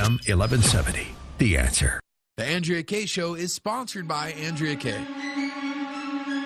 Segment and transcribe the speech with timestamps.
[0.00, 1.08] AM 1170.
[1.36, 2.00] The answer.
[2.38, 5.04] The Andrea Kaye Show is sponsored by Andrea Kaye.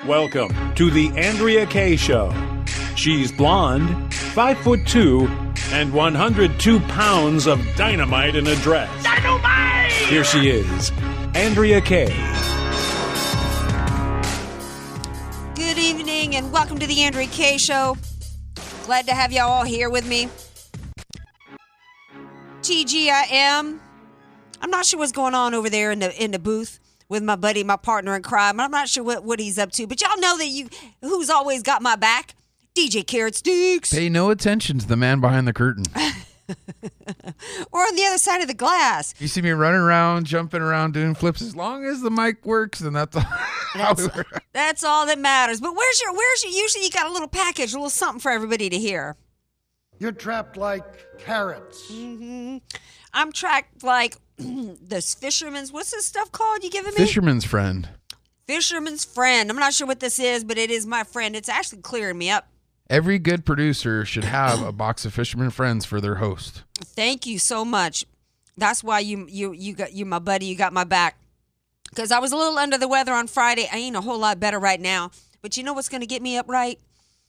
[0.05, 2.35] Welcome to the Andrea Kaye Show.
[2.97, 5.29] She's blonde, five foot two,
[5.71, 8.91] and 102 pounds of dynamite in a dress.
[9.05, 9.93] Dynamite!
[9.93, 10.91] Here she is,
[11.35, 12.07] Andrea Kaye.
[15.55, 17.97] Good evening and welcome to the Andrea Kaye Show.
[18.85, 20.29] Glad to have y'all all here with me.
[22.65, 23.79] TGIM.
[24.63, 27.37] I'm not sure what's going on over there in the in the booth with my
[27.37, 28.59] buddy, my partner in crime.
[28.59, 30.71] I'm not sure what, what he's up to, but y'all know that you
[31.03, 32.35] who's always got my back.
[32.75, 33.93] DJ Carrot Sticks.
[33.93, 35.85] Pay no attention to the man behind the curtain.
[37.71, 39.15] or on the other side of the glass.
[39.19, 41.43] You see me running around, jumping around, doing flips.
[41.43, 43.25] As long as the mic works, and that's all.
[43.75, 44.09] That's,
[44.53, 45.61] that's all that matters.
[45.61, 48.31] But where's your where's your usually you got a little package, a little something for
[48.31, 49.17] everybody to hear.
[49.99, 51.91] You're trapped like carrots.
[51.91, 52.59] Mm-hmm.
[53.13, 56.99] I'm trapped like this fisherman's what's this stuff called you giving me?
[56.99, 57.89] Fisherman's friend.
[58.47, 59.51] Fisherman's friend.
[59.51, 61.35] I'm not sure what this is, but it is my friend.
[61.35, 62.49] It's actually clearing me up.
[62.91, 66.65] Every good producer should have a box of Fisherman friends for their host.
[66.79, 68.05] Thank you so much.
[68.59, 70.47] That's why you you you got you my buddy.
[70.47, 71.19] You got my back.
[71.89, 73.69] Because I was a little under the weather on Friday.
[73.73, 75.13] I ain't a whole lot better right now.
[75.43, 76.79] But you know what's going to get me up right?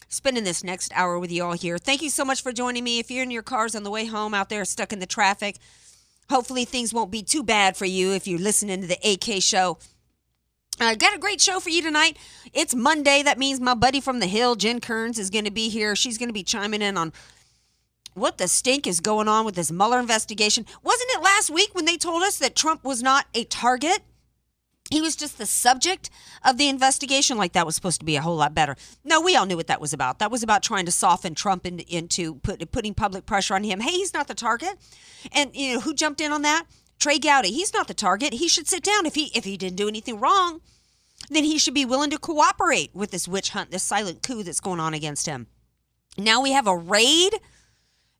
[0.07, 1.77] Spending this next hour with you all here.
[1.77, 2.99] Thank you so much for joining me.
[2.99, 5.57] If you're in your cars on the way home out there stuck in the traffic,
[6.29, 9.77] hopefully things won't be too bad for you if you're listening to the AK show.
[10.79, 12.17] I uh, got a great show for you tonight.
[12.53, 13.23] It's Monday.
[13.23, 15.95] That means my buddy from the Hill, Jen Kerns, is going to be here.
[15.95, 17.13] She's going to be chiming in on
[18.13, 20.65] what the stink is going on with this Mueller investigation.
[20.83, 23.99] Wasn't it last week when they told us that Trump was not a target?
[24.91, 26.09] He was just the subject
[26.43, 27.37] of the investigation.
[27.37, 28.75] Like that was supposed to be a whole lot better.
[29.03, 30.19] No, we all knew what that was about.
[30.19, 33.79] That was about trying to soften Trump in, into put, putting public pressure on him.
[33.79, 34.77] Hey, he's not the target.
[35.31, 36.65] And you know who jumped in on that?
[36.99, 37.51] Trey Gowdy.
[37.51, 38.33] He's not the target.
[38.33, 40.61] He should sit down if he if he didn't do anything wrong.
[41.29, 44.59] Then he should be willing to cooperate with this witch hunt, this silent coup that's
[44.59, 45.47] going on against him.
[46.17, 47.33] Now we have a raid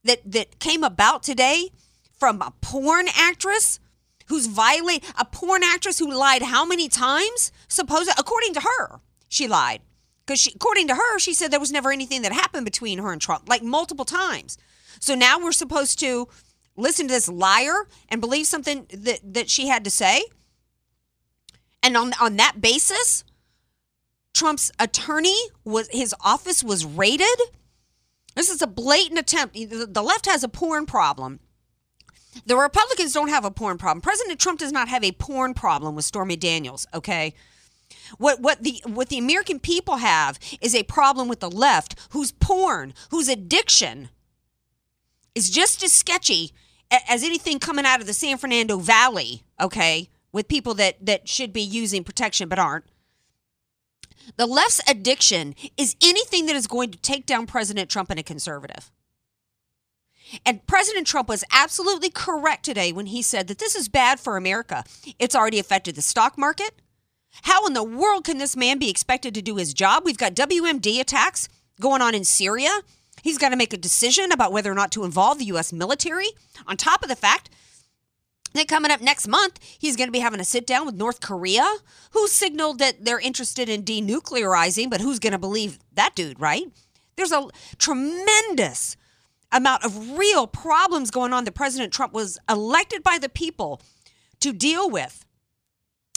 [0.04, 1.70] that that came about today
[2.18, 3.80] from a porn actress
[4.28, 7.52] who's violate a porn actress who lied how many times?
[7.68, 9.82] Suppose according to her, she lied.
[10.26, 13.12] Because she according to her, she said there was never anything that happened between her
[13.12, 14.58] and Trump, like multiple times.
[15.00, 16.28] So now we're supposed to
[16.76, 20.26] listen to this liar and believe something that, that she had to say.
[21.84, 23.24] And on on that basis,
[24.34, 27.40] Trump's attorney was his office was raided.
[28.36, 29.56] This is a blatant attempt.
[29.56, 31.40] The left has a porn problem.
[32.46, 34.02] The Republicans don't have a porn problem.
[34.02, 37.34] President Trump does not have a porn problem with Stormy Daniels, okay?
[38.18, 42.32] What what the what the American people have is a problem with the left whose
[42.32, 44.10] porn, whose addiction
[45.34, 46.52] is just as sketchy
[46.92, 50.10] as anything coming out of the San Fernando Valley, okay?
[50.32, 52.86] With people that that should be using protection but aren't.
[54.38, 58.24] The left's addiction is anything that is going to take down President Trump and a
[58.24, 58.92] conservative.
[60.46, 64.38] And President Trump was absolutely correct today when he said that this is bad for
[64.38, 64.84] America.
[65.20, 66.82] It's already affected the stock market.
[67.44, 70.04] How in the world can this man be expected to do his job?
[70.06, 71.50] We've got WMD attacks
[71.80, 72.82] going on in Syria.
[73.22, 75.74] He's got to make a decision about whether or not to involve the U.S.
[75.74, 76.28] military.
[76.68, 77.50] On top of the fact
[78.54, 81.20] that coming up next month, he's going to be having a sit down with North
[81.20, 81.66] Korea,
[82.12, 86.66] who signaled that they're interested in denuclearizing, but who's going to believe that dude, right?
[87.18, 87.48] There's a
[87.78, 88.96] tremendous
[89.56, 93.82] amount of real problems going on that President Trump was elected by the people
[94.42, 95.26] to deal with.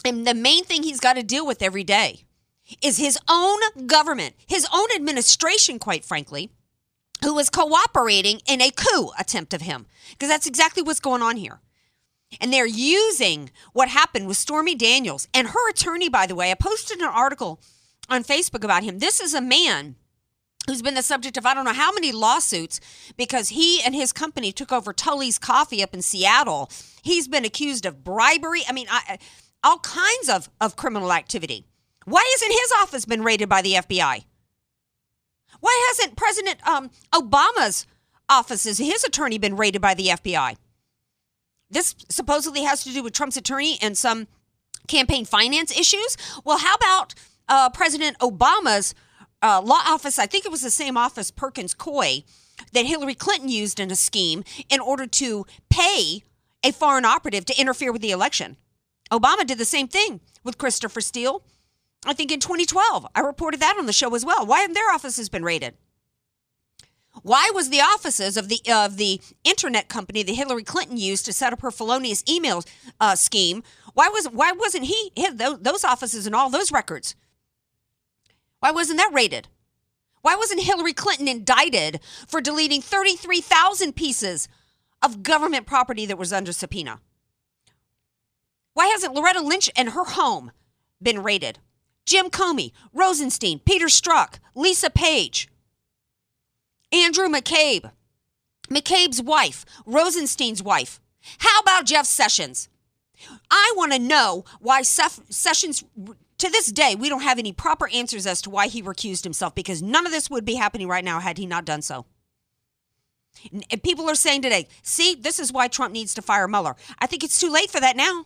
[0.05, 2.23] And the main thing he's got to deal with every day
[2.83, 6.51] is his own government, his own administration, quite frankly,
[7.23, 9.87] who is cooperating in a coup attempt of him.
[10.11, 11.61] Because that's exactly what's going on here.
[12.39, 16.51] And they're using what happened with Stormy Daniels and her attorney, by the way.
[16.51, 17.59] I posted an article
[18.07, 18.99] on Facebook about him.
[18.99, 19.95] This is a man
[20.67, 22.79] who's been the subject of I don't know how many lawsuits
[23.17, 26.69] because he and his company took over Tully's Coffee up in Seattle.
[27.01, 28.61] He's been accused of bribery.
[28.67, 29.17] I mean, I,
[29.63, 31.65] all kinds of, of criminal activity.
[32.05, 34.23] Why hasn't his office been raided by the FBI?
[35.59, 37.85] Why hasn't President um, Obama's
[38.29, 40.55] offices, his attorney, been raided by the FBI?
[41.69, 44.27] This supposedly has to do with Trump's attorney and some
[44.87, 46.17] campaign finance issues.
[46.43, 47.13] Well, how about
[47.47, 48.95] uh, President Obama's
[49.41, 50.19] uh, law office?
[50.19, 52.23] I think it was the same office, Perkins Coie,
[52.73, 56.23] that Hillary Clinton used in a scheme in order to pay
[56.63, 58.57] a foreign operative to interfere with the election.
[59.11, 61.43] Obama did the same thing with Christopher Steele.
[62.05, 63.07] I think in 2012.
[63.15, 64.45] I reported that on the show as well.
[64.45, 65.75] Why haven't their offices been raided?
[67.23, 71.33] Why was the offices of the of the internet company that Hillary Clinton used to
[71.33, 72.63] set up her felonious email
[72.99, 73.63] uh, scheme?
[73.93, 77.15] Why was why wasn't he, those offices and all those records?
[78.59, 79.47] Why wasn't that raided?
[80.21, 84.49] Why wasn't Hillary Clinton indicted for deleting 33,000 pieces
[85.01, 86.99] of government property that was under subpoena?
[88.73, 90.51] Why hasn't Loretta Lynch and her home
[91.01, 91.59] been raided?
[92.05, 95.47] Jim Comey, Rosenstein, Peter Strzok, Lisa Page,
[96.91, 97.91] Andrew McCabe,
[98.69, 100.99] McCabe's wife, Rosenstein's wife.
[101.39, 102.67] How about Jeff Sessions?
[103.51, 105.83] I want to know why Sessions,
[106.39, 109.53] to this day, we don't have any proper answers as to why he recused himself
[109.53, 112.05] because none of this would be happening right now had he not done so.
[113.71, 116.75] And people are saying today, see, this is why Trump needs to fire Mueller.
[116.97, 118.25] I think it's too late for that now.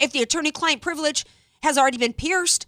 [0.00, 1.24] If the attorney client privilege
[1.62, 2.66] has already been pierced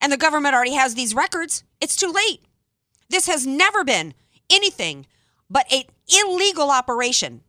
[0.00, 2.40] and the government already has these records, it's too late.
[3.08, 4.14] This has never been
[4.50, 5.06] anything
[5.50, 7.42] but an illegal operation.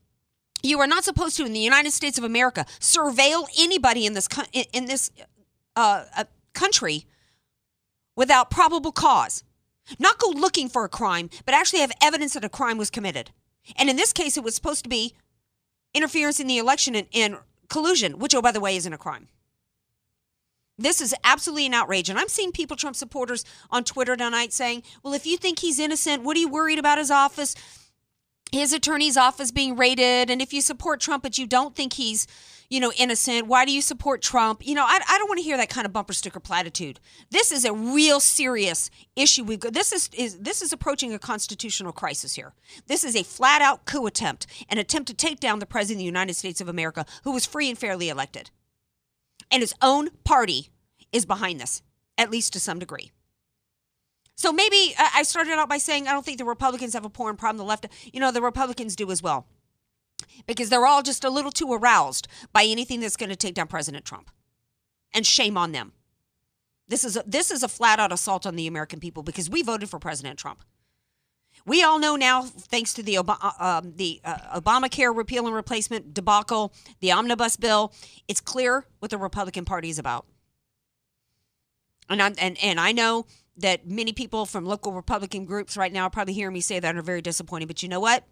[0.64, 4.28] You are not supposed to, in the United States of America, surveil anybody in this
[4.74, 5.12] in this
[5.76, 6.24] uh, uh,
[6.58, 7.06] country
[8.16, 9.44] without probable cause.
[10.00, 13.32] Not go looking for a crime, but actually have evidence that a crime was committed.
[13.78, 15.14] And in this case, it was supposed to be
[15.94, 17.38] interference in the election and, and
[17.70, 19.28] collusion, which, oh, by the way, isn't a crime.
[20.78, 22.10] This is absolutely an outrage.
[22.10, 25.80] And I'm seeing people, Trump supporters, on Twitter tonight saying, well, if you think he's
[25.80, 27.56] innocent, what are you worried about his office?
[28.52, 30.30] His attorney's office being raided.
[30.30, 32.28] And if you support Trump, but you don't think he's,
[32.70, 34.66] you know, innocent, why do you support Trump?
[34.66, 37.00] You know, I, I don't want to hear that kind of bumper sticker platitude.
[37.30, 39.58] This is a real serious issue.
[39.58, 42.54] Got, this is, is this is approaching a constitutional crisis here.
[42.88, 46.00] This is a flat out coup attempt, an attempt to take down the president of
[46.00, 48.50] the United States of America, who was free and fairly elected
[49.52, 50.70] and his own party
[51.12, 51.82] is behind this,
[52.18, 53.12] at least to some degree.
[54.38, 57.36] So maybe I started out by saying I don't think the Republicans have a porn
[57.36, 57.58] problem.
[57.58, 59.48] The left, you know, the Republicans do as well.
[60.46, 63.68] Because they're all just a little too aroused by anything that's going to take down
[63.68, 64.30] President Trump.
[65.14, 65.94] And shame on them.
[66.88, 69.64] This is a, this is a flat out assault on the American people because we
[69.64, 70.64] voted for President Trump.
[71.66, 76.14] We all know now, thanks to the, uh, um, the uh, Obamacare repeal and replacement
[76.14, 77.92] debacle, the omnibus bill,
[78.28, 80.28] it's clear what the Republican Party is about.
[82.08, 83.26] And, I'm, and, and I know
[83.58, 86.96] that many people from local Republican groups right now are probably hearing me say that
[86.96, 87.68] are very disappointed.
[87.68, 88.24] But you know what?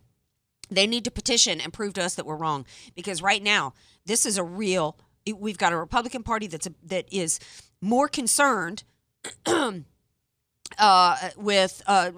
[0.69, 3.73] They need to petition and prove to us that we're wrong because right now
[4.05, 4.97] this is a real.
[5.31, 7.39] We've got a Republican Party that's a, that is
[7.81, 8.83] more concerned
[9.45, 12.11] uh, with uh,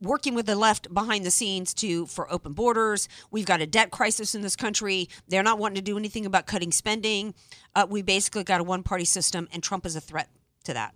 [0.00, 3.08] working with the left behind the scenes to for open borders.
[3.30, 5.08] We've got a debt crisis in this country.
[5.28, 7.34] They're not wanting to do anything about cutting spending.
[7.74, 10.28] Uh, we basically got a one party system, and Trump is a threat
[10.64, 10.94] to that.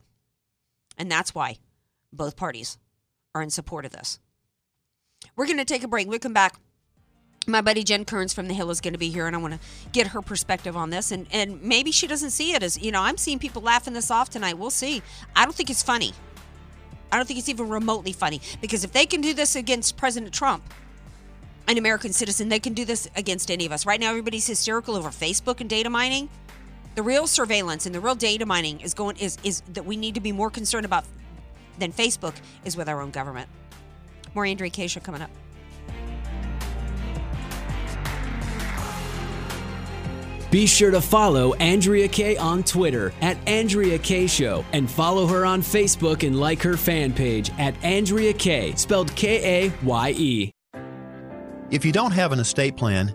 [0.99, 1.57] And that's why
[2.13, 2.77] both parties
[3.35, 4.19] are in support of this.
[5.37, 6.09] We're going to take a break.
[6.09, 6.57] we come back.
[7.47, 9.55] My buddy Jen Kerns from The Hill is going to be here, and I want
[9.55, 9.61] to
[9.93, 11.11] get her perspective on this.
[11.11, 14.11] And, and maybe she doesn't see it as, you know, I'm seeing people laughing this
[14.11, 14.59] off tonight.
[14.59, 15.03] We'll see.
[15.35, 16.13] I don't think it's funny.
[17.11, 20.35] I don't think it's even remotely funny because if they can do this against President
[20.35, 20.63] Trump,
[21.67, 23.87] an American citizen, they can do this against any of us.
[23.87, 26.29] Right now, everybody's hysterical over Facebook and data mining.
[26.99, 30.17] The real surveillance and the real data mining is going is is that we need
[30.17, 31.05] to be more concerned about
[31.79, 32.35] than Facebook
[32.65, 33.49] is with our own government.
[34.35, 35.31] More Andrea Kaye show coming up.
[40.51, 45.47] Be sure to follow Andrea Kaye on Twitter at Andrea Kaye Show and follow her
[45.47, 50.53] on Facebook and like her fan page at Andrea Kaye, spelled K A Y E.
[51.71, 53.15] If you don't have an estate plan,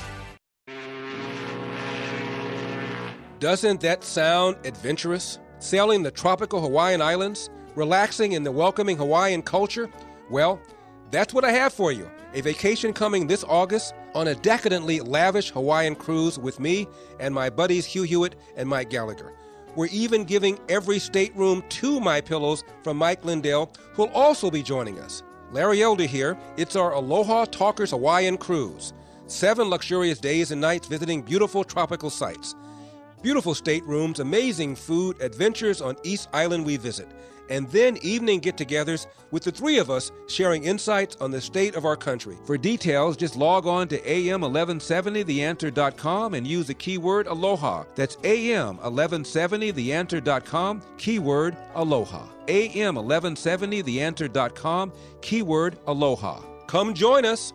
[3.41, 5.39] Doesn't that sound adventurous?
[5.57, 7.49] Sailing the tropical Hawaiian Islands?
[7.73, 9.89] Relaxing in the welcoming Hawaiian culture?
[10.29, 10.61] Well,
[11.09, 12.07] that's what I have for you.
[12.35, 16.87] A vacation coming this August on a decadently lavish Hawaiian cruise with me
[17.19, 19.33] and my buddies Hugh Hewitt and Mike Gallagher.
[19.75, 24.99] We're even giving every stateroom two My Pillows from Mike Lindell, who'll also be joining
[24.99, 25.23] us.
[25.51, 26.37] Larry Elder here.
[26.57, 28.93] It's our Aloha Talkers Hawaiian cruise.
[29.25, 32.53] Seven luxurious days and nights visiting beautiful tropical sites.
[33.21, 37.07] Beautiful staterooms, amazing food, adventures on East Island we visit,
[37.49, 41.75] and then evening get togethers with the three of us sharing insights on the state
[41.75, 42.35] of our country.
[42.45, 47.83] For details, just log on to am1170theanswer.com and use the keyword aloha.
[47.93, 52.25] That's am1170theanswer.com, keyword aloha.
[52.47, 56.41] am1170theanswer.com, keyword aloha.
[56.65, 57.53] Come join us.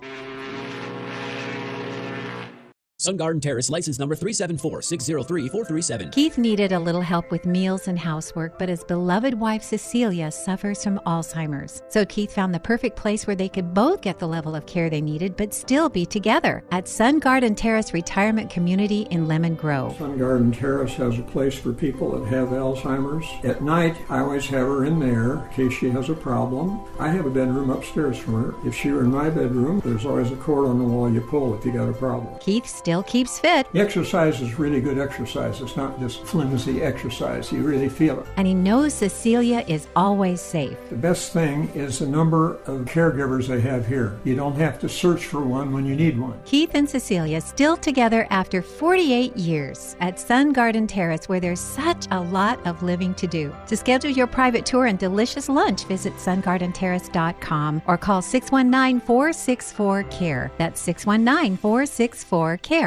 [3.06, 6.10] Sun Garden Terrace, license number 374-603-437.
[6.10, 10.82] Keith needed a little help with meals and housework, but his beloved wife Cecilia suffers
[10.82, 11.84] from Alzheimer's.
[11.88, 14.90] So Keith found the perfect place where they could both get the level of care
[14.90, 19.96] they needed, but still be together at Sun Garden Terrace Retirement Community in Lemon Grove.
[19.98, 23.28] Sun Garden Terrace has a place for people that have Alzheimer's.
[23.44, 26.80] At night, I always have her in there in case she has a problem.
[26.98, 28.54] I have a bedroom upstairs for her.
[28.66, 31.56] If she were in my bedroom, there's always a cord on the wall you pull
[31.56, 32.36] if you got a problem.
[32.40, 33.66] Keith still keeps fit.
[33.74, 35.60] Exercise is really good exercise.
[35.60, 37.52] It's not just flimsy exercise.
[37.52, 38.26] You really feel it.
[38.36, 40.76] And he knows Cecilia is always safe.
[40.90, 44.18] The best thing is the number of caregivers they have here.
[44.24, 46.40] You don't have to search for one when you need one.
[46.44, 52.06] Keith and Cecilia still together after 48 years at Sun Garden Terrace, where there's such
[52.10, 53.54] a lot of living to do.
[53.66, 60.50] To schedule your private tour and delicious lunch, visit sungardenterrace.com or call 619 464 CARE.
[60.58, 62.85] That's 619 464 CARE.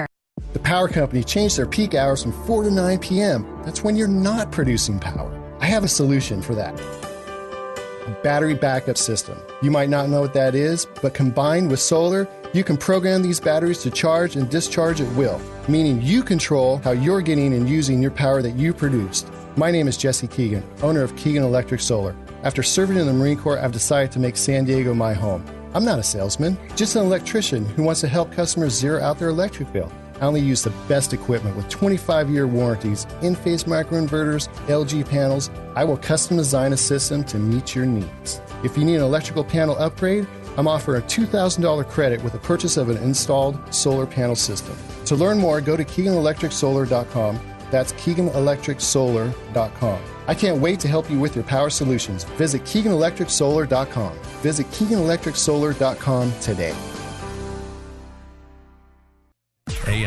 [0.54, 3.46] The power company changed their peak hours from 4 to 9 p.m.
[3.64, 5.32] That's when you're not producing power.
[5.60, 6.80] I have a solution for that.
[6.80, 9.38] A battery backup system.
[9.62, 13.40] You might not know what that is, but combined with solar, you can program these
[13.40, 18.02] batteries to charge and discharge at will, meaning you control how you're getting and using
[18.02, 19.32] your power that you produced.
[19.56, 22.16] My name is Jesse Keegan, owner of Keegan Electric Solar.
[22.44, 25.46] After serving in the Marine Corps, I've decided to make San Diego my home.
[25.76, 29.30] I'm not a salesman, just an electrician who wants to help customers zero out their
[29.30, 29.92] electric bill.
[30.20, 35.50] I only use the best equipment with 25 year warranties, Enphase microinverters, LG panels.
[35.76, 38.42] I will custom design a system to meet your needs.
[38.64, 42.76] If you need an electrical panel upgrade, I'm offering a $2,000 credit with the purchase
[42.76, 44.76] of an installed solar panel system.
[45.06, 47.40] To learn more, go to KeeganElectricSolar.com.
[47.72, 50.00] That's KeeganElectricSolar.com.
[50.28, 52.24] I can't wait to help you with your power solutions.
[52.24, 54.20] Visit KeeganElectricSolar.com.
[54.42, 56.76] Visit KeeganElectricSolar.com today.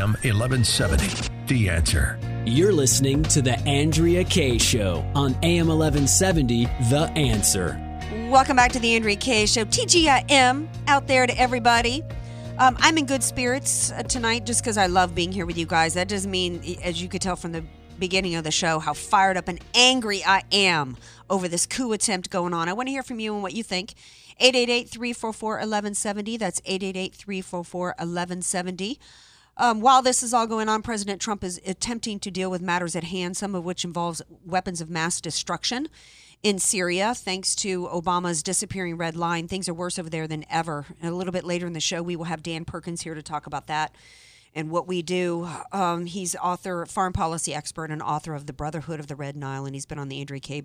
[0.02, 1.30] AM 1170.
[1.47, 2.18] The answer.
[2.44, 7.78] You're listening to The Andrea Kaye Show on AM 1170, The Answer.
[8.28, 9.64] Welcome back to the Andrea Kaye Show.
[9.64, 12.02] TGIM out there to everybody.
[12.59, 15.66] Um, I'm in good spirits uh, tonight just because I love being here with you
[15.66, 15.94] guys.
[15.94, 17.62] That doesn't mean, as you could tell from the
[18.00, 20.97] beginning of the show, how fired up and angry I am
[21.30, 22.68] over this coup attempt going on.
[22.68, 23.94] I want to hear from you and what you think.
[24.40, 26.37] 888 344 1170.
[26.38, 28.99] That's 888 344 1170.
[29.56, 32.97] Um, while this is all going on, President Trump is attempting to deal with matters
[32.97, 35.88] at hand, some of which involves weapons of mass destruction
[36.42, 37.14] in Syria.
[37.14, 40.87] Thanks to Obama's disappearing red line, things are worse over there than ever.
[41.00, 43.23] And a little bit later in the show, we will have Dan Perkins here to
[43.23, 43.94] talk about that
[44.54, 45.49] and what we do.
[45.71, 49.66] Um, he's author, foreign policy expert, and author of The Brotherhood of the Red Nile,
[49.66, 50.64] and he's been on the Andrea Kaye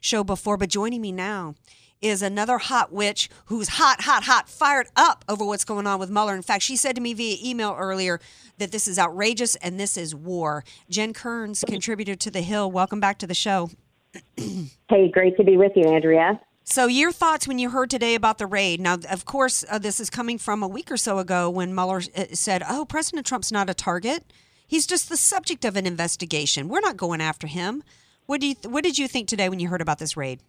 [0.00, 0.56] show before.
[0.56, 1.54] But joining me now
[2.02, 6.10] is another hot witch who's hot, hot, hot, fired up over what's going on with
[6.10, 6.34] Mueller.
[6.34, 8.20] In fact, she said to me via email earlier
[8.58, 10.64] that this is outrageous and this is war.
[10.90, 13.70] Jen Kerns, contributor to The Hill, welcome back to the show.
[14.36, 16.40] hey, great to be with you, Andrea.
[16.64, 18.80] So, your thoughts when you heard today about the raid?
[18.80, 22.02] Now, of course, uh, this is coming from a week or so ago when Mueller
[22.16, 24.32] uh, said, "Oh, President Trump's not a target;
[24.64, 26.68] he's just the subject of an investigation.
[26.68, 27.82] We're not going after him."
[28.26, 28.54] What do you?
[28.54, 30.40] Th- what did you think today when you heard about this raid?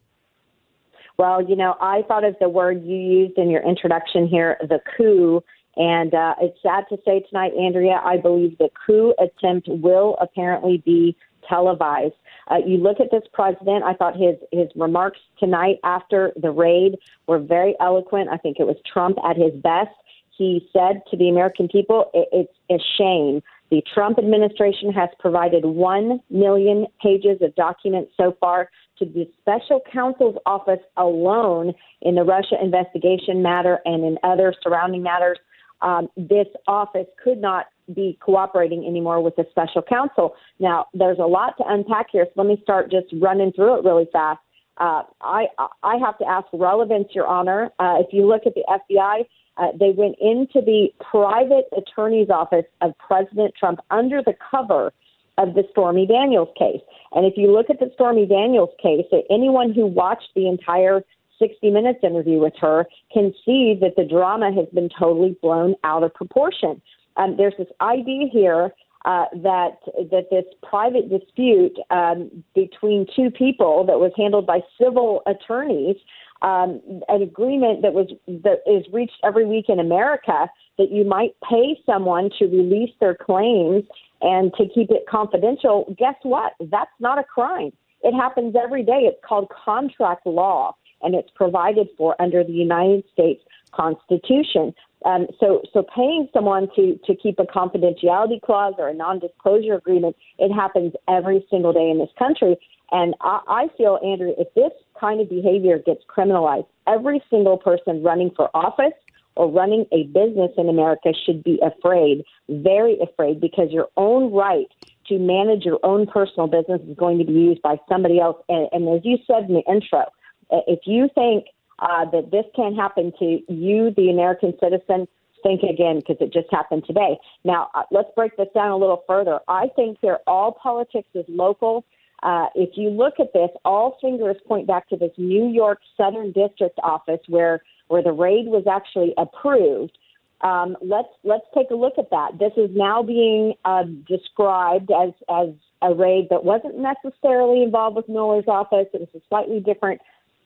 [1.18, 4.80] Well, you know, I thought of the word you used in your introduction here, the
[4.98, 5.44] coup,
[5.76, 10.78] And uh, it's sad to say tonight, Andrea, I believe the coup attempt will apparently
[10.86, 11.16] be
[11.50, 12.14] televised.
[12.50, 13.84] Uh, you look at this president.
[13.84, 18.30] I thought his his remarks tonight after the raid were very eloquent.
[18.30, 19.90] I think it was Trump at his best.
[20.38, 23.42] He said to the American people, it, "It's a shame."
[23.72, 28.70] The Trump administration has provided one million pages of documents so far
[29.00, 35.04] to the special counsel's office alone in the Russia investigation matter and in other surrounding
[35.04, 35.38] matters.
[35.82, 40.36] Um, this office could not be cooperating anymore with the special counsel.
[40.60, 43.84] Now, there's a lot to unpack here, so let me start just running through it
[43.84, 44.40] really fast.
[44.78, 45.46] Uh, I
[45.84, 47.70] I have to ask relevance, Your Honor.
[47.78, 49.26] Uh, if you look at the FBI,
[49.58, 54.92] uh, they went into the private attorney's office of President Trump under the cover
[55.38, 56.82] of the Stormy Daniels case.
[57.12, 61.04] And if you look at the Stormy Daniels case, anyone who watched the entire
[61.40, 66.04] 60 Minutes interview with her can see that the drama has been totally blown out
[66.04, 66.82] of proportion.
[67.18, 68.72] Um, there's this idea here
[69.06, 69.80] uh, that
[70.12, 75.98] that this private dispute um, between two people that was handled by civil attorneys,
[76.42, 80.48] um, an agreement that was that is reached every week in America,
[80.78, 83.84] that you might pay someone to release their claims
[84.24, 85.94] and to keep it confidential.
[86.00, 86.54] Guess what?
[86.60, 87.72] That's not a crime.
[88.02, 89.02] It happens every day.
[89.04, 93.42] It's called contract law, and it's provided for under the United States
[93.74, 94.74] Constitution.
[95.06, 100.16] Um, so, so paying someone to to keep a confidentiality clause or a non-disclosure agreement,
[100.40, 102.56] it happens every single day in this country.
[102.92, 108.04] And I, I feel, Andrew, if this kind of behavior gets criminalized, every single person
[108.04, 108.94] running for office
[109.36, 114.68] or running a business in America should be afraid, very afraid, because your own right
[115.08, 118.38] to manage your own personal business is going to be used by somebody else.
[118.50, 120.06] And, and as you said in the intro,
[120.50, 121.46] if you think
[121.80, 125.08] uh, that this can't happen to you, the American citizen,
[125.44, 127.18] think again because it just happened today.
[127.44, 129.40] Now, uh, let's break this down a little further.
[129.48, 131.86] I think here all politics is local.
[132.24, 136.32] Uh, if you look at this, all fingers point back to this New York Southern
[136.32, 137.62] District office where
[137.94, 139.96] where the raid was actually approved.
[140.42, 142.40] Um, let's let's take a look at that.
[142.40, 145.50] This is now being uh, described as as
[145.84, 148.88] a raid that wasn't necessarily involved with Mueller's office.
[148.96, 150.02] It was a slightly different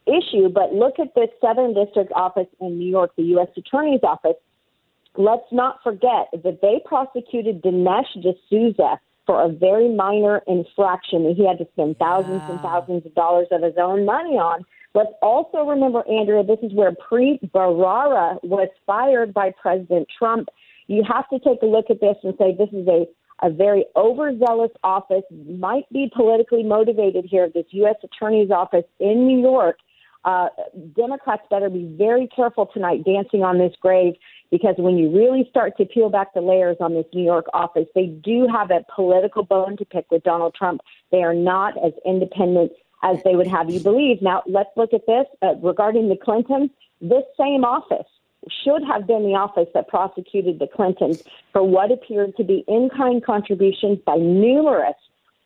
[0.05, 3.47] issue, but look at the Southern District office in New York, the U.S.
[3.55, 4.35] Attorney's office.
[5.15, 11.47] Let's not forget that they prosecuted Dinesh D'Souza for a very minor infraction that he
[11.47, 14.65] had to spend thousands and thousands of dollars of his own money on.
[14.93, 20.49] Let's also remember, Andrea, this is where Preet Bharara was fired by President Trump.
[20.87, 23.05] You have to take a look at this and say this is a
[23.43, 27.95] a very overzealous office, might be politically motivated here, this U.S.
[28.03, 29.77] Attorney's Office in New York,
[30.25, 30.49] uh,
[30.95, 34.13] Democrats better be very careful tonight dancing on this grave
[34.51, 37.85] because when you really start to peel back the layers on this New York office,
[37.95, 40.81] they do have a political bone to pick with Donald Trump.
[41.11, 42.71] They are not as independent
[43.03, 44.21] as they would have you believe.
[44.21, 46.71] Now, let's look at this uh, regarding the Clintons.
[47.01, 48.07] This same office
[48.63, 52.89] should have been the office that prosecuted the Clintons for what appeared to be in
[52.95, 54.95] kind contributions by numerous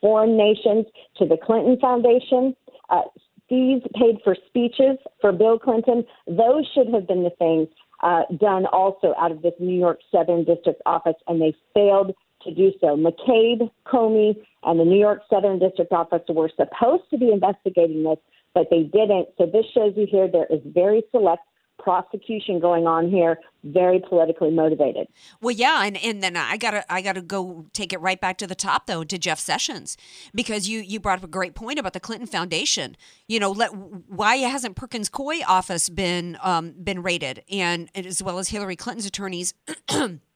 [0.00, 0.86] foreign nations
[1.16, 2.54] to the Clinton Foundation,
[2.90, 3.02] uh,
[3.48, 7.68] fees paid for speeches for Bill Clinton, those should have been the things
[8.02, 12.54] uh, done also out of this New York Southern District office, and they failed to
[12.54, 12.96] do so.
[12.96, 18.18] McCabe, Comey, and the New York Southern District office were supposed to be investigating this,
[18.54, 19.28] but they didn't.
[19.38, 21.42] So this shows you here there is very select
[21.82, 25.08] prosecution going on here, very politically motivated.
[25.40, 28.46] Well, yeah, and, and then I gotta I gotta go take it right back to
[28.46, 29.96] the top though to Jeff Sessions
[30.34, 32.96] because you you brought up a great point about the Clinton Foundation.
[33.26, 38.38] You know, let, why hasn't Perkins Coie office been um, been raided, and as well
[38.38, 39.54] as Hillary Clinton's attorneys.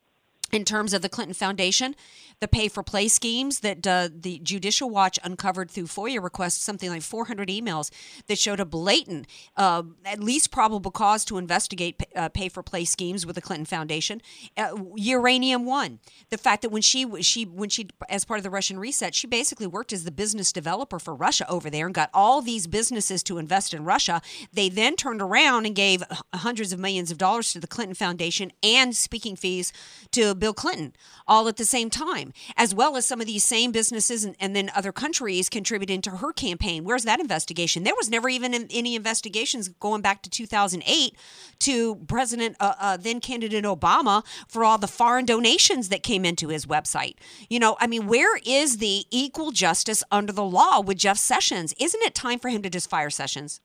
[0.57, 1.95] in terms of the Clinton Foundation,
[2.41, 6.91] the pay for play schemes that uh, the Judicial Watch uncovered through FOIA requests, something
[6.91, 7.91] like 400 emails
[8.27, 12.85] that showed a blatant, uh, at least probable cause to investigate uh, pay for play
[12.85, 14.21] schemes with the Clinton Foundation.
[14.57, 15.99] Uh, Uranium One,
[16.31, 19.27] the fact that when she she when she as part of the Russian reset, she
[19.27, 23.23] basically worked as the business developer for Russia over there and got all these businesses
[23.25, 24.21] to invest in Russia.
[24.53, 26.03] They then turned around and gave
[26.35, 29.73] hundreds of millions of dollars to the Clinton Foundation and speaking fees
[30.13, 30.93] to Bill Clinton
[31.27, 34.55] all at the same time, as well as some of these same businesses and, and
[34.55, 36.85] then other countries contributing to her campaign.
[36.85, 37.83] Where's that investigation?
[37.83, 41.17] There was never even any investigations going back to 2008
[41.59, 46.47] to President, uh, uh, then candidate Obama for all the foreign donations that came into
[46.47, 47.17] his website.
[47.51, 51.75] You know, I mean, where is the equal justice under the law with Jeff Sessions?
[51.81, 53.61] Isn't it time for him to just fire Sessions?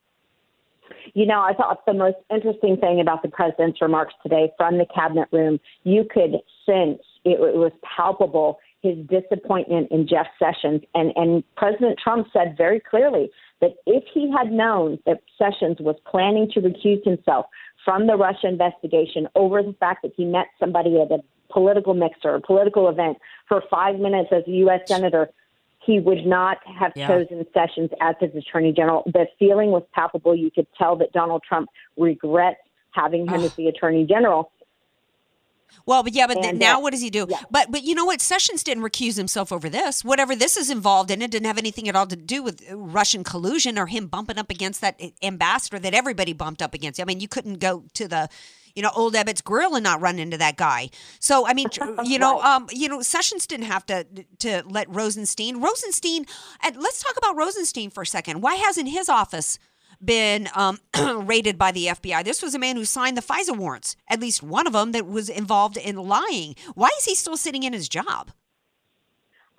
[1.14, 4.86] You know, I thought the most interesting thing about the president's remarks today from the
[4.94, 6.32] cabinet room, you could
[6.66, 10.82] sense it, it was palpable his disappointment in Jeff Sessions.
[10.96, 13.30] And, and President Trump said very clearly
[13.62, 17.46] that if he had known that Sessions was planning to recuse himself
[17.86, 21.20] from the Russia investigation over the fact that he met somebody at a
[21.52, 24.82] political mixer, a political event for five minutes as a U.S.
[24.86, 25.30] Senator,
[25.86, 27.08] he would not have Yeah.
[27.08, 29.04] chosen Sessions as his attorney general.
[29.08, 30.36] The feeling was palpable.
[30.36, 32.60] You could tell that Donald Trump regrets
[32.92, 34.52] having him as the attorney general.
[35.86, 37.28] Well, but yeah, but th- now uh, what does he do?
[37.50, 38.22] But but you know what?
[38.22, 40.04] Sessions didn't recuse himself over this.
[40.04, 42.78] Whatever this is involved in, it didn't have anything at all to do with uh,
[42.78, 47.00] Russian collusion or him bumping up against that uh, ambassador that everybody bumped up against.
[47.00, 48.30] I mean, you couldn't go to the
[48.76, 50.90] you know old Ebbitt's grill and not run into that guy.
[51.20, 51.68] So I mean,
[52.04, 54.06] you know, um, you know, Sessions didn't have to
[54.40, 55.62] to let Rosenstein.
[55.62, 56.26] Rosenstein,
[56.64, 58.42] and let's talk about Rosenstein for a second.
[58.42, 59.60] Why hasn't his office?
[60.04, 60.80] been um,
[61.26, 62.24] raided by the FBI.
[62.24, 65.06] This was a man who signed the FISA warrants, at least one of them that
[65.06, 66.56] was involved in lying.
[66.74, 68.32] Why is he still sitting in his job?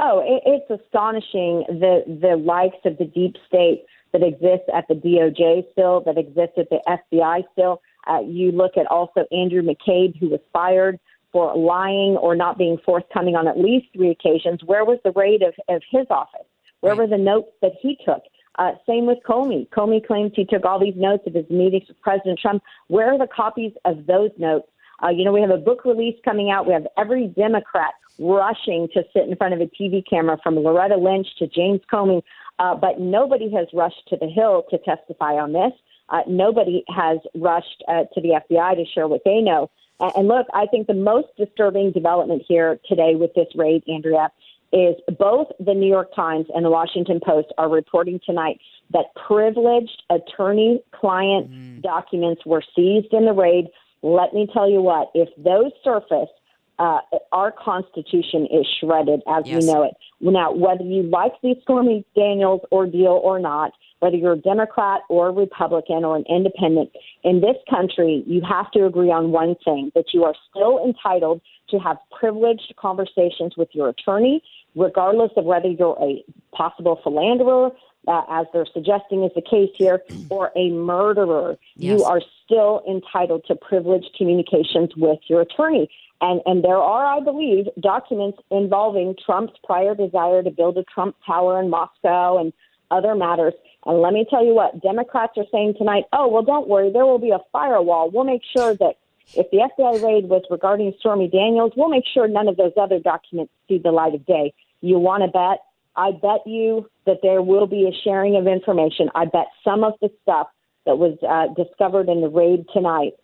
[0.00, 4.94] Oh, it, it's astonishing the the likes of the deep state that exists at the
[4.94, 7.80] DOJ still, that exists at the FBI still.
[8.06, 10.98] Uh, you look at also Andrew McCabe, who was fired
[11.32, 14.60] for lying or not being forthcoming on at least three occasions.
[14.64, 16.46] Where was the raid of, of his office?
[16.80, 18.22] Where were the notes that he took?
[18.58, 19.68] Uh, same with Comey.
[19.70, 22.62] Comey claims he took all these notes of his meetings with President Trump.
[22.88, 24.68] Where are the copies of those notes?
[25.02, 26.66] Uh, you know, we have a book release coming out.
[26.66, 30.96] We have every Democrat rushing to sit in front of a TV camera, from Loretta
[30.96, 32.22] Lynch to James Comey,
[32.58, 35.72] uh, but nobody has rushed to the Hill to testify on this.
[36.08, 39.70] Uh, nobody has rushed uh, to the FBI to share what they know.
[40.00, 44.30] And, look, I think the most disturbing development here today with this raid, Andrea,
[44.72, 48.58] is both the New York Times and the Washington Post are reporting tonight
[48.90, 53.66] that privileged attorney client documents were seized in the raid.
[54.02, 56.30] Let me tell you what, if those surface,
[56.78, 56.98] uh,
[57.30, 59.60] our Constitution is shredded as Yes.
[59.60, 59.94] we know it.
[60.20, 65.28] Now, whether you like the Stormy Daniels ordeal or not, whether you're a Democrat or
[65.28, 66.90] a Republican or an independent,
[67.22, 71.40] in this country, you have to agree on one thing that you are still entitled
[71.70, 74.42] to have privileged conversations with your attorney,
[74.74, 77.70] regardless of whether you're a possible philanderer,
[78.08, 81.56] uh, as they're suggesting is the case here, or a murderer.
[81.76, 82.00] Yes.
[82.00, 85.88] You are still entitled to privileged communications with your attorney.
[86.20, 91.14] And, and there are, I believe, documents involving Trump's prior desire to build a Trump
[91.24, 92.52] Tower in Moscow and
[92.90, 93.54] other matters.
[93.84, 97.04] And let me tell you what, Democrats are saying tonight, oh, well, don't worry, there
[97.04, 98.10] will be a firewall.
[98.10, 98.96] We'll make sure that
[99.34, 102.98] if the FBI raid was regarding Stormy Daniels, we'll make sure none of those other
[102.98, 104.52] documents see the light of day.
[104.80, 105.64] You want to bet?
[105.96, 109.10] I bet you that there will be a sharing of information.
[109.14, 110.48] I bet some of the stuff
[110.86, 113.14] that was uh, discovered in the raid tonight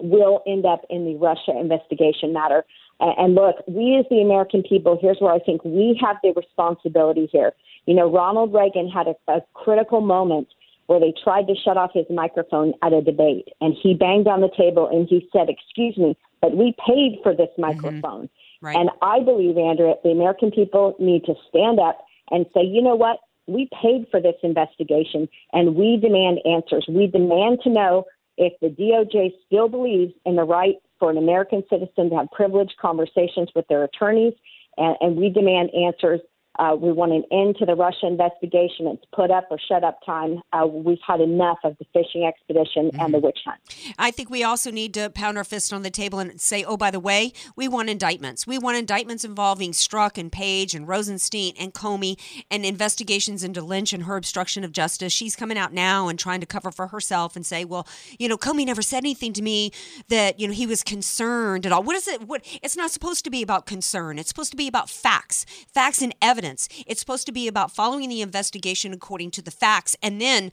[0.00, 2.64] will end up in the Russia investigation matter.
[3.00, 7.28] And look, we as the American people, here's where I think we have the responsibility
[7.30, 7.52] here.
[7.86, 10.48] You know, Ronald Reagan had a, a critical moment
[10.86, 14.42] where they tried to shut off his microphone at a debate, and he banged on
[14.42, 17.62] the table and he said, "Excuse me, but we paid for this mm-hmm.
[17.62, 18.28] microphone."
[18.64, 18.76] Right.
[18.76, 22.94] And I believe, Andrea, the American people need to stand up and say, you know
[22.94, 23.18] what?
[23.46, 26.86] We paid for this investigation and we demand answers.
[26.88, 31.62] We demand to know if the DOJ still believes in the right for an American
[31.70, 34.34] citizen to have privileged conversations with their attorneys,
[34.76, 36.20] and, and we demand answers.
[36.58, 38.86] Uh, we want an end to the Russia investigation.
[38.86, 40.40] It's put up or shut up time.
[40.52, 43.58] Uh, we've had enough of the fishing expedition and the witch hunt.
[43.98, 46.76] I think we also need to pound our fist on the table and say, oh,
[46.76, 48.46] by the way, we want indictments.
[48.46, 52.18] We want indictments involving Strzok and Page and Rosenstein and Comey
[52.50, 55.12] and investigations into Lynch and her obstruction of justice.
[55.12, 57.86] She's coming out now and trying to cover for herself and say, well,
[58.18, 59.72] you know, Comey never said anything to me
[60.08, 61.82] that, you know, he was concerned at all.
[61.82, 62.22] What is it?
[62.22, 64.18] What it's not supposed to be about concern.
[64.18, 66.43] It's supposed to be about facts, facts and evidence.
[66.44, 70.52] It's supposed to be about following the investigation according to the facts and then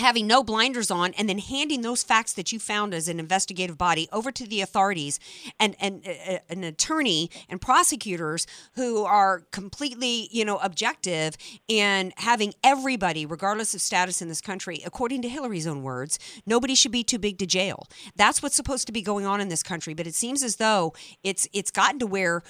[0.00, 3.78] having no blinders on and then handing those facts that you found as an investigative
[3.78, 5.20] body over to the authorities
[5.58, 11.36] and and uh, an attorney and prosecutors who are completely you know objective
[11.68, 16.74] and having everybody regardless of status in this country according to Hillary's own words nobody
[16.74, 17.86] should be too big to jail.
[18.16, 20.94] That's what's supposed to be going on in this country but it seems as though
[21.22, 22.42] it's it's gotten to where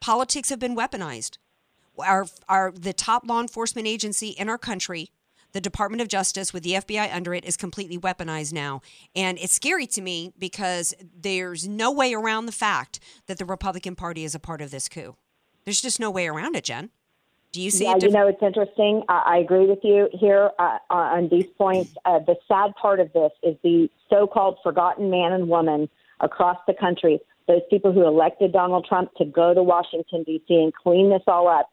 [0.00, 1.38] politics have been weaponized
[1.98, 5.10] our our the top law enforcement agency in our country
[5.52, 8.80] the Department of Justice with the FBI under it is completely weaponized now.
[9.14, 13.94] And it's scary to me because there's no way around the fact that the Republican
[13.94, 15.14] Party is a part of this coup.
[15.64, 16.90] There's just no way around it, Jen.
[17.52, 18.02] Do you see Yeah, it?
[18.02, 19.02] you know, it's interesting.
[19.08, 21.94] I, I agree with you here uh, on these points.
[22.06, 25.88] Uh, the sad part of this is the so-called forgotten man and woman
[26.20, 27.20] across the country.
[27.46, 30.54] Those people who elected Donald Trump to go to Washington D.C.
[30.54, 31.68] and clean this all up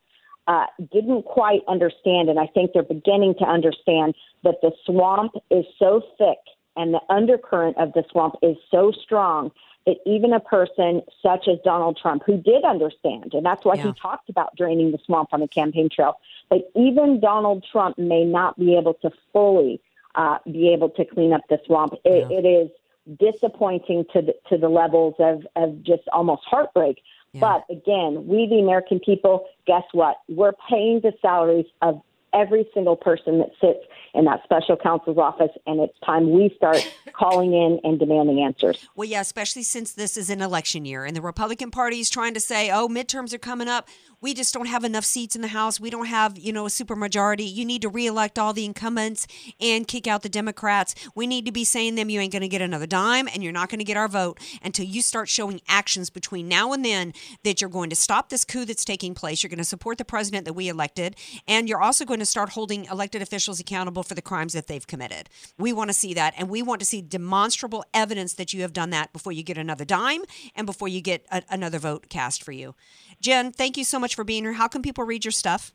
[0.47, 5.65] uh, didn't quite understand, and I think they're beginning to understand that the swamp is
[5.77, 6.39] so thick
[6.75, 9.51] and the undercurrent of the swamp is so strong
[9.85, 13.87] that even a person such as Donald Trump, who did understand, and that's why Yeah.
[13.87, 18.23] he talked about draining the swamp on the campaign trail, but even Donald Trump may
[18.23, 19.81] not be able to fully
[20.15, 21.93] uh, be able to clean up the swamp.
[22.03, 22.69] It, it is
[23.17, 27.01] disappointing to the, to the levels of, of just almost heartbreak.
[27.33, 30.17] But again, we, the American people, guess what?
[30.27, 32.01] We're paying the salaries of
[32.33, 36.77] every single person that sits in that special counsel's office, and it's time we start
[37.13, 38.87] calling in and demanding answers.
[38.95, 42.33] Well, yeah, especially since this is an election year and the Republican Party is trying
[42.33, 43.87] to say, oh, midterms are coming up.
[44.21, 45.79] We just don't have enough seats in the House.
[45.79, 47.49] We don't have, you know, a supermajority.
[47.49, 49.27] You need to reelect all the incumbents
[49.61, 50.93] and kick out the Democrats.
[51.15, 53.53] We need to be saying them, you ain't going to get another dime and you're
[53.53, 57.13] not going to get our vote until you start showing actions between now and then
[57.43, 59.41] that you're going to stop this coup that's taking place.
[59.41, 61.15] You're going to support the president that we elected.
[61.47, 64.85] And you're also going to start holding elected officials accountable for the crimes that they've
[64.85, 65.29] committed.
[65.57, 66.33] We want to see that.
[66.37, 69.57] And we want to see demonstrable evidence that you have done that before you get
[69.57, 70.21] another dime
[70.55, 72.75] and before you get a, another vote cast for you.
[73.21, 74.53] Jen, thank you so much for being here.
[74.53, 75.73] How can people read your stuff?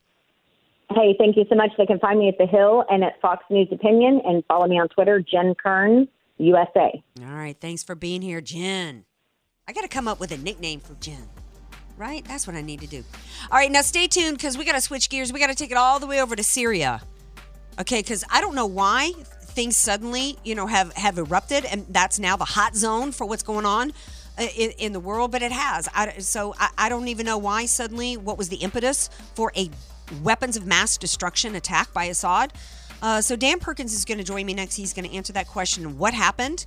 [0.91, 1.71] Hey, thank you so much.
[1.79, 4.79] They can find me at The Hill and at Fox News Opinion and follow me
[4.79, 7.03] on Twitter, Jen Kern, USA.
[7.21, 7.57] All right.
[7.59, 9.05] Thanks for being here, Jen.
[9.67, 11.29] I got to come up with a nickname for Jen.
[11.97, 12.25] Right?
[12.25, 13.05] That's what I need to do.
[13.51, 13.71] All right.
[13.71, 15.33] Now stay tuned because we got to switch gears.
[15.33, 17.01] We got to take it all the way over to Syria.
[17.81, 18.01] Okay.
[18.01, 19.13] Because I don't know why
[19.55, 23.45] things suddenly, you know, have, have erupted and that's now the hot zone for what's
[23.45, 23.93] going on
[24.37, 25.89] uh, in, in the world, but it has.
[25.95, 29.71] I, so I, I don't even know why suddenly, what was the impetus for a
[30.23, 32.53] weapons of mass destruction attack by Assad.
[33.03, 34.77] Uh, so Dan Perkins is going to join me next.
[34.77, 36.67] He's going to answer that question: What happened?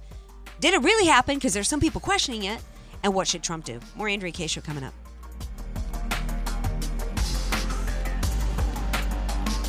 [0.59, 1.35] Did it really happen?
[1.35, 2.61] Because there's some people questioning it.
[3.03, 3.79] And what should Trump do?
[3.95, 4.47] More Andrea Kaye.
[4.47, 4.93] Coming up.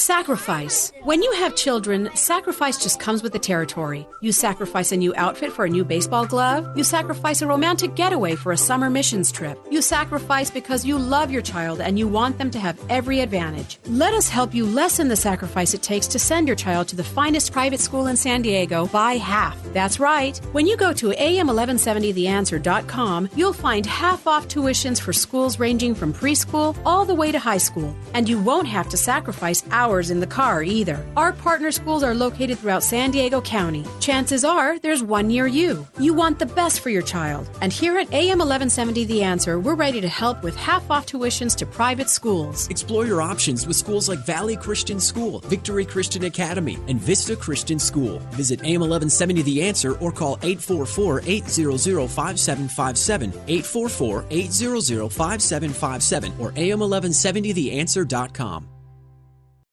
[0.00, 0.92] Sacrifice.
[1.02, 4.06] When you have children, sacrifice just comes with the territory.
[4.22, 6.74] You sacrifice a new outfit for a new baseball glove.
[6.74, 9.58] You sacrifice a romantic getaway for a summer missions trip.
[9.70, 13.78] You sacrifice because you love your child and you want them to have every advantage.
[13.88, 17.04] Let us help you lessen the sacrifice it takes to send your child to the
[17.04, 19.62] finest private school in San Diego by half.
[19.74, 20.38] That's right.
[20.52, 26.74] When you go to am1170theanswer.com, you'll find half off tuitions for schools ranging from preschool
[26.86, 27.94] all the way to high school.
[28.14, 31.04] And you won't have to sacrifice hours in the car either.
[31.16, 33.84] Our partner schools are located throughout San Diego County.
[33.98, 35.84] Chances are there's one near you.
[35.98, 37.50] You want the best for your child.
[37.60, 41.56] And here at AM 1170 The Answer, we're ready to help with half off tuitions
[41.56, 42.68] to private schools.
[42.68, 47.80] Explore your options with schools like Valley Christian School, Victory Christian Academy, and Vista Christian
[47.80, 48.20] School.
[48.32, 58.79] Visit AM1170 The Answer or call 844 800 5757, 844 800 5757, or AM1170TheAnswer.com.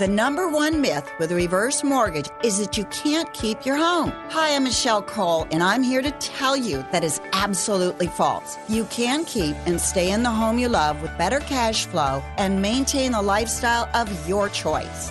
[0.00, 4.12] The number one myth with reverse mortgage is that you can't keep your home.
[4.30, 8.56] Hi, I'm Michelle Cole, and I'm here to tell you that is absolutely false.
[8.66, 12.62] You can keep and stay in the home you love with better cash flow and
[12.62, 15.10] maintain the lifestyle of your choice.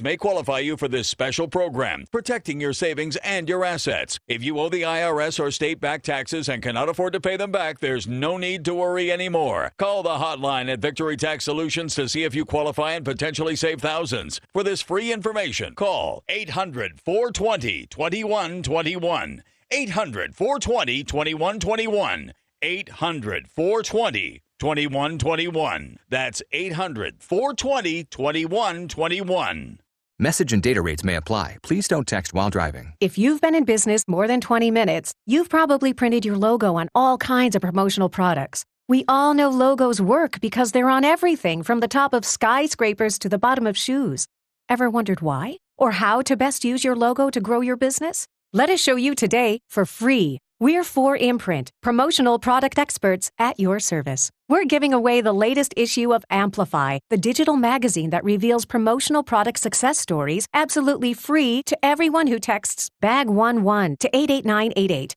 [0.00, 4.20] may qualify you for this special program, protecting your savings and your assets.
[4.28, 7.50] If you owe the IRS or state back taxes and cannot afford to pay them
[7.50, 9.72] back, there's no need to worry anymore.
[9.78, 13.80] Call the hotline at Victory Tax Solutions to see if you qualify and potentially save
[13.80, 14.40] thousands.
[14.52, 19.42] For this free information, call 800 420 2121.
[19.72, 22.32] 800 420 2121.
[22.62, 25.98] 800 420 2121.
[26.08, 29.80] That's 800 420 2121.
[30.20, 31.56] Message and data rates may apply.
[31.62, 32.92] Please don't text while driving.
[33.00, 36.90] If you've been in business more than 20 minutes, you've probably printed your logo on
[36.94, 38.66] all kinds of promotional products.
[38.86, 43.30] We all know logos work because they're on everything from the top of skyscrapers to
[43.30, 44.26] the bottom of shoes.
[44.68, 45.56] Ever wondered why?
[45.78, 48.26] Or how to best use your logo to grow your business?
[48.52, 50.38] Let us show you today for free.
[50.62, 54.30] We're 4imprint, promotional product experts at your service.
[54.46, 59.58] We're giving away the latest issue of Amplify, the digital magazine that reveals promotional product
[59.58, 65.16] success stories absolutely free to everyone who texts BAG11 to 88988.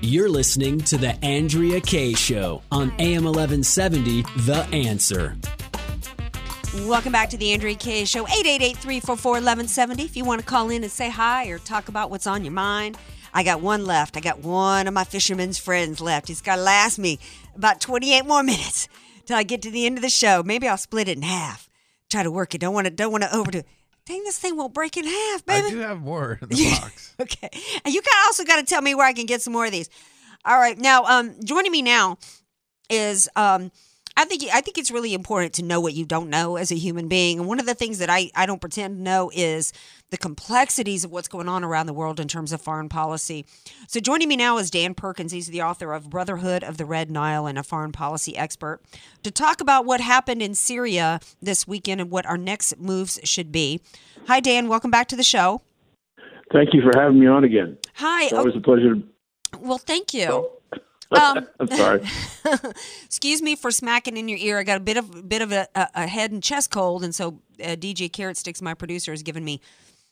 [0.00, 5.36] You're listening to The Andrea Kaye Show on AM 1170, The Answer.
[6.86, 10.04] Welcome back to the Andrea Kaye Show, 888-344-1170.
[10.04, 12.52] If you want to call in and say hi or talk about what's on your
[12.52, 12.96] mind,
[13.34, 14.16] I got one left.
[14.16, 16.28] I got one of my fisherman's friends left.
[16.28, 17.18] He's got to last me
[17.56, 18.86] about 28 more minutes
[19.26, 20.44] till I get to the end of the show.
[20.44, 21.68] Maybe I'll split it in half.
[22.08, 22.60] Try to work it.
[22.60, 22.92] Don't want to.
[22.92, 23.58] Don't want to overdo.
[23.58, 23.66] it.
[24.08, 25.66] Dang, this thing won't break in half, baby.
[25.66, 27.14] I do have more in the box.
[27.20, 27.50] okay,
[27.84, 29.70] and you got also got to tell me where I can get some more of
[29.72, 29.90] these.
[30.46, 32.16] All right, now um, joining me now
[32.88, 33.70] is um,
[34.18, 36.74] I think I think it's really important to know what you don't know as a
[36.74, 37.38] human being.
[37.38, 39.72] And one of the things that I I don't pretend to know is
[40.10, 43.46] the complexities of what's going on around the world in terms of foreign policy.
[43.86, 45.30] So joining me now is Dan Perkins.
[45.30, 48.80] He's the author of Brotherhood of the Red Nile and a foreign policy expert
[49.22, 53.52] to talk about what happened in Syria this weekend and what our next moves should
[53.52, 53.80] be.
[54.26, 55.62] Hi Dan, welcome back to the show.
[56.52, 57.78] Thank you for having me on again.
[57.94, 58.24] Hi.
[58.24, 58.58] It's always oh.
[58.58, 58.96] a pleasure.
[59.60, 60.57] Well, thank you.
[61.10, 62.02] Um, I'm sorry.
[63.04, 64.58] excuse me for smacking in your ear.
[64.58, 67.14] I got a bit of bit of a, a, a head and chest cold, and
[67.14, 69.60] so uh, DJ Carrot Sticks, my producer, has given me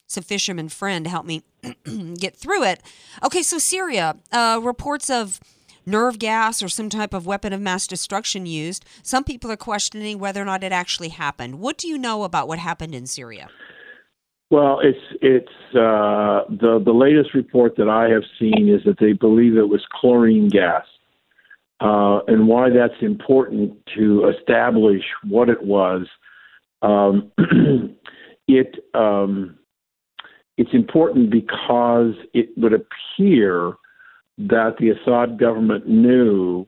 [0.06, 1.42] some fisherman friend to help me
[2.18, 2.82] get through it.
[3.24, 5.40] Okay, so Syria uh, reports of
[5.84, 8.84] nerve gas or some type of weapon of mass destruction used.
[9.02, 11.60] Some people are questioning whether or not it actually happened.
[11.60, 13.48] What do you know about what happened in Syria?
[14.50, 19.12] Well, it's it's uh, the the latest report that I have seen is that they
[19.12, 20.84] believe it was chlorine gas,
[21.80, 26.06] uh, and why that's important to establish what it was.
[26.82, 27.32] Um,
[28.48, 29.58] it um,
[30.56, 33.74] it's important because it would appear
[34.38, 36.66] that the Assad government knew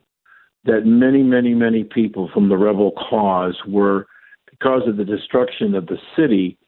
[0.65, 4.07] that many, many, many people from the rebel cause were,
[4.51, 6.59] because of the destruction of the city,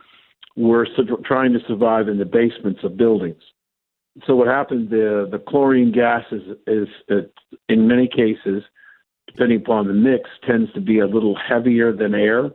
[0.56, 0.86] were
[1.24, 3.42] trying to survive in the basements of buildings.
[4.26, 4.90] So what happened?
[4.90, 7.22] The the chlorine gas is is uh,
[7.68, 8.62] in many cases,
[9.26, 12.50] depending upon the mix, tends to be a little heavier than air.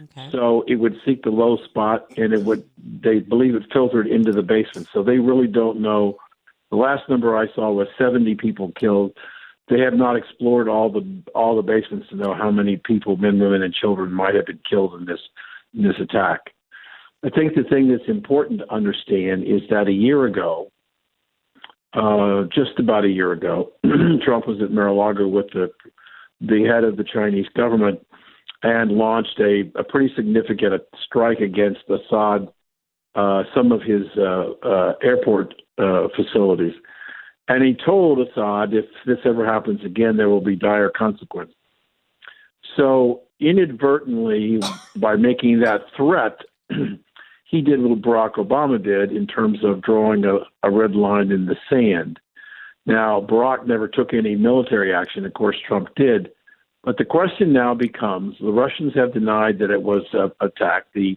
[0.00, 0.30] Okay.
[0.30, 2.64] So it would seek the low spot, and it would.
[2.78, 4.88] They believe it filtered into the basement.
[4.92, 6.18] So they really don't know.
[6.70, 9.12] The last number I saw was 70 people killed.
[9.68, 13.38] They have not explored all the all the basements to know how many people, men,
[13.38, 15.20] women, and children, might have been killed in this
[15.74, 16.51] in this attack.
[17.24, 20.70] I think the thing that's important to understand is that a year ago,
[21.94, 23.72] uh, just about a year ago,
[24.24, 25.70] Trump was at Mar-a-Lago with the
[26.40, 28.04] the head of the Chinese government
[28.64, 32.48] and launched a, a pretty significant strike against Assad,
[33.14, 36.74] uh, some of his uh, uh, airport uh, facilities.
[37.48, 41.54] And he told Assad, if this ever happens again, there will be dire consequences.
[42.76, 44.60] So, inadvertently,
[44.96, 46.38] by making that threat,
[47.52, 51.44] he did what Barack Obama did in terms of drawing a, a red line in
[51.44, 52.18] the sand.
[52.86, 55.26] Now, Barack never took any military action.
[55.26, 56.32] Of course, Trump did.
[56.82, 60.86] But the question now becomes the Russians have denied that it was an attack.
[60.94, 61.16] The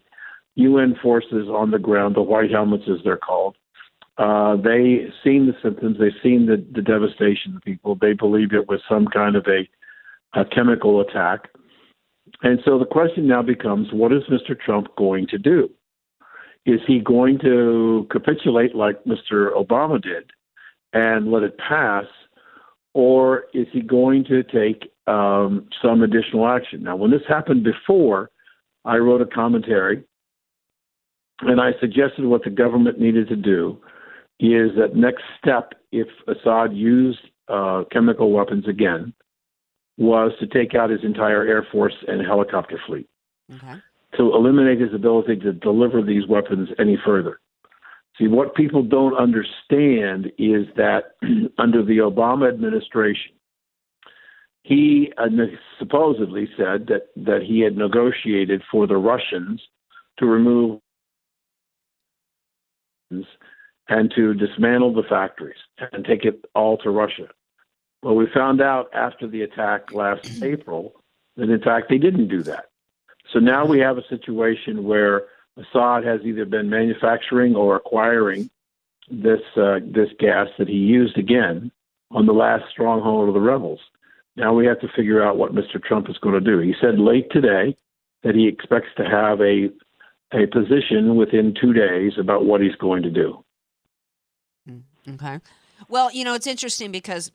[0.56, 3.56] UN forces on the ground, the White Helmets as they're called,
[4.18, 7.96] uh, they seen the symptoms, they've seen the, the devastation of people.
[7.96, 9.68] They believe it was some kind of a,
[10.40, 11.50] a chemical attack.
[12.44, 14.60] And so the question now becomes what is Mr.
[14.60, 15.70] Trump going to do?
[16.66, 19.52] Is he going to capitulate like Mr.
[19.56, 20.32] Obama did
[20.94, 22.06] and let it pass?
[22.94, 26.84] Or is he going to take um, some additional action?
[26.84, 28.32] Now, when this happened before,
[28.84, 30.04] I wrote a commentary
[31.42, 33.78] and I suggested what the government needed to do
[34.40, 39.14] is that next step, if Assad used uh, chemical weapons again,
[39.98, 43.08] was to take out his entire air force and helicopter fleet
[43.54, 43.76] Okay.
[44.18, 47.40] To eliminate his ability to deliver these weapons any further.
[48.18, 51.16] See, what people don't understand is that
[51.58, 53.34] under the Obama administration,
[54.64, 55.28] he uh,
[55.78, 59.62] supposedly said that, that he had negotiated for the Russians
[60.18, 60.80] to remove
[63.88, 65.58] and to dismantle the factories
[65.92, 67.28] and take it all to Russia.
[68.02, 70.94] Well, we found out after the attack last April
[71.36, 72.66] that, in fact, they didn't do that.
[73.32, 75.24] So now we have a situation where
[75.58, 78.50] Assad has either been manufacturing or acquiring
[79.10, 81.72] this uh, this gas that he used again
[82.12, 83.80] on the last stronghold of the rebels.
[84.36, 85.82] Now we have to figure out what Mr.
[85.82, 86.60] Trump is going to do.
[86.60, 87.76] He said late today
[88.24, 89.70] that he expects to have a
[90.34, 93.44] a position within two days about what he's going to do.
[95.08, 95.40] Okay.
[95.88, 97.32] Well, you know, it's interesting because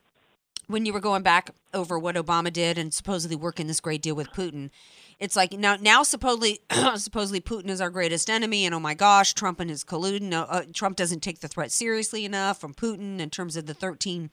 [0.71, 4.15] when you were going back over what Obama did and supposedly working this great deal
[4.15, 4.71] with Putin,
[5.19, 6.61] it's like now now supposedly
[6.97, 10.33] supposedly Putin is our greatest enemy, and oh my gosh, Trump and his colluding.
[10.33, 14.31] Uh, Trump doesn't take the threat seriously enough from Putin in terms of the thirteen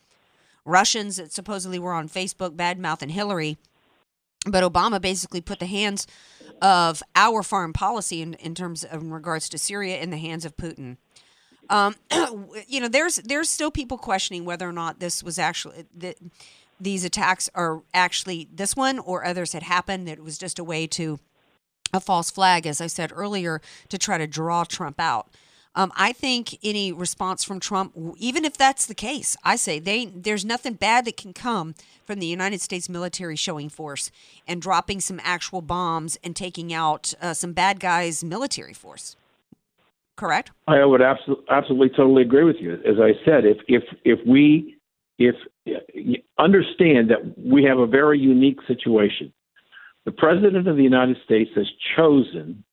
[0.64, 3.58] Russians that supposedly were on Facebook bad mouthing Hillary.
[4.46, 6.08] But Obama basically put the hands
[6.62, 10.46] of our foreign policy in, in terms of in regards to Syria in the hands
[10.46, 10.98] of Putin.
[11.70, 11.96] Um,
[12.68, 16.18] you know, there's there's still people questioning whether or not this was actually that
[16.80, 20.08] these attacks are actually this one or others had happened.
[20.08, 21.20] That it was just a way to
[21.94, 25.30] a false flag, as I said earlier, to try to draw Trump out.
[25.78, 30.06] Um, I think any response from Trump, even if that's the case, I say they
[30.06, 34.10] there's nothing bad that can come from the United States military showing force
[34.48, 39.16] and dropping some actual bombs and taking out uh, some bad guys' military force.
[40.18, 40.52] Correct.
[40.68, 42.74] I would absolutely, absolutely, totally agree with you.
[42.74, 44.78] As I said, if if if we
[45.20, 45.36] if
[46.40, 49.32] understand that we have a very unique situation,
[50.06, 52.64] the president of the United States has chosen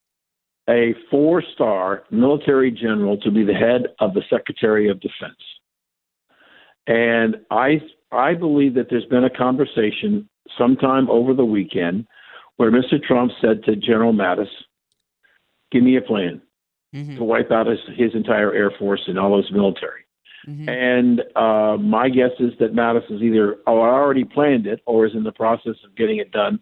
[0.70, 5.36] a four-star military general to be the head of the Secretary of Defense,
[6.86, 12.07] and I I believe that there's been a conversation sometime over the weekend
[12.57, 13.03] where Mr.
[13.03, 14.49] Trump said to General Mattis,
[15.70, 16.40] "Give me a plan."
[16.95, 17.16] Mm-hmm.
[17.16, 20.03] to wipe out his, his entire Air Force and all his military.
[20.68, 25.24] And uh, my guess is that Mattis has either already planned it or is in
[25.24, 26.61] the process of getting it done,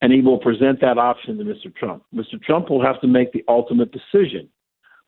[0.00, 1.74] and he will present that option to Mr.
[1.74, 2.02] Trump.
[2.14, 2.42] Mr.
[2.42, 4.48] Trump will have to make the ultimate decision.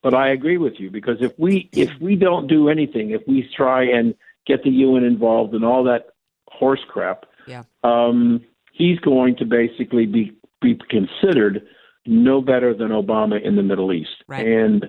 [0.03, 3.49] But I agree with you because if we if we don't do anything, if we
[3.57, 4.15] try and
[4.47, 6.11] get the UN involved and all that
[6.49, 7.65] horse crap, Yeah.
[7.85, 11.67] um, he's going to basically be be considered
[12.07, 14.25] no better than Obama in the Middle East.
[14.27, 14.47] Right.
[14.47, 14.85] And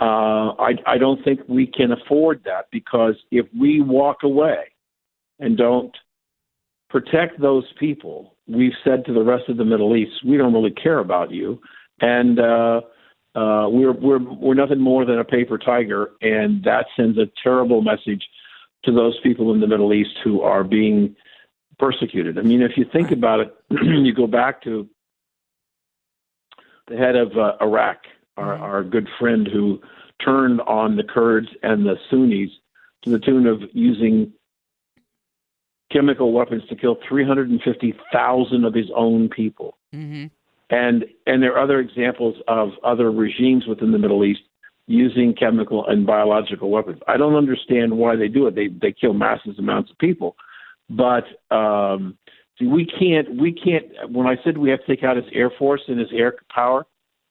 [0.00, 4.64] uh, I, I don't think we can afford that because if we walk away
[5.38, 5.94] and don't
[6.90, 10.72] protect those people, we've said to the rest of the Middle East, we don't really
[10.72, 11.60] care about you,
[12.00, 12.80] and uh,
[13.34, 17.80] uh, we're we're we're nothing more than a paper tiger, and that sends a terrible
[17.80, 18.22] message
[18.84, 21.14] to those people in the Middle East who are being
[21.78, 22.38] persecuted.
[22.38, 24.88] I mean, if you think about it, you go back to
[26.88, 27.98] the head of uh, Iraq,
[28.36, 29.80] our, our good friend who
[30.24, 32.50] turned on the Kurds and the Sunnis
[33.02, 34.32] to the tune of using
[35.92, 39.76] chemical weapons to kill 350,000 of his own people.
[39.94, 40.26] Mm-hmm.
[40.70, 44.40] And and there are other examples of other regimes within the Middle East
[44.86, 46.98] using chemical and biological weapons.
[47.06, 48.54] I don't understand why they do it.
[48.54, 50.34] They they kill massive amounts of people,
[50.88, 51.24] but
[51.54, 52.16] um,
[52.62, 53.86] see, we can't we can't.
[54.10, 56.86] When I said we have to take out his air force and his air power,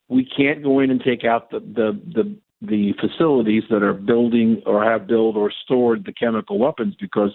[0.08, 4.62] we can't go in and take out the the the, the facilities that are building
[4.66, 7.30] or have built or stored the chemical weapons because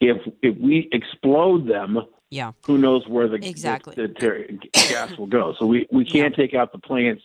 [0.00, 1.98] if if we explode them,
[2.30, 2.52] Yeah.
[2.66, 3.94] who knows where the, Exactly.
[3.94, 5.54] the, the ter- gas will go.
[5.58, 7.22] So we, we can't take out the plants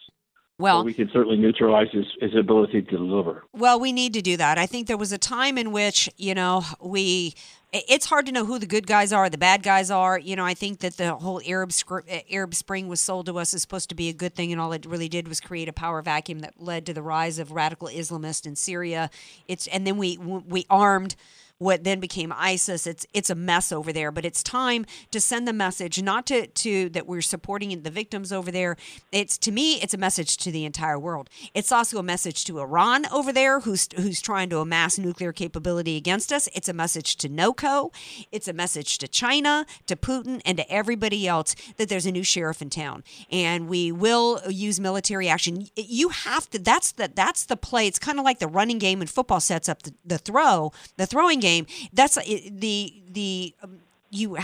[0.60, 3.46] Well, we can certainly neutralize his, his ability to deliver.
[3.54, 4.58] Well, we need to do that.
[4.58, 7.34] I think there was a time in which, you know, we
[7.74, 10.18] it's hard to know who the good guys are, the bad guys are.
[10.18, 12.02] You know, I think that the whole Arab uh,
[12.32, 14.72] Arab Spring was sold to us as supposed to be a good thing, and all
[14.72, 17.90] it really did was create a power vacuum that led to the rise of radical
[17.90, 19.10] Islamists in Syria.
[19.48, 21.16] It's and then we we armed
[21.60, 22.86] what then became ISIS.
[22.86, 26.48] It's it's a mess over there, but it's time to send the message not to
[26.48, 28.78] to that we're supporting the victims over there.
[29.12, 31.30] It's to me, it's a message to the entire world.
[31.54, 35.98] It's also a message to Iran over there, who's who's trying to amass nuclear capability
[35.98, 36.48] against us.
[36.54, 37.92] It's a message to NOCO.
[38.32, 42.24] It's a message to China, to Putin, and to everybody else that there's a new
[42.24, 45.68] sheriff in town, and we will use military action.
[45.76, 46.60] You have to.
[46.60, 47.88] That's the that's the play.
[47.88, 51.08] It's kind of like the running game in football sets up the, the throw, the
[51.08, 51.66] throwing game game.
[51.94, 53.80] That's the the um,
[54.10, 54.38] you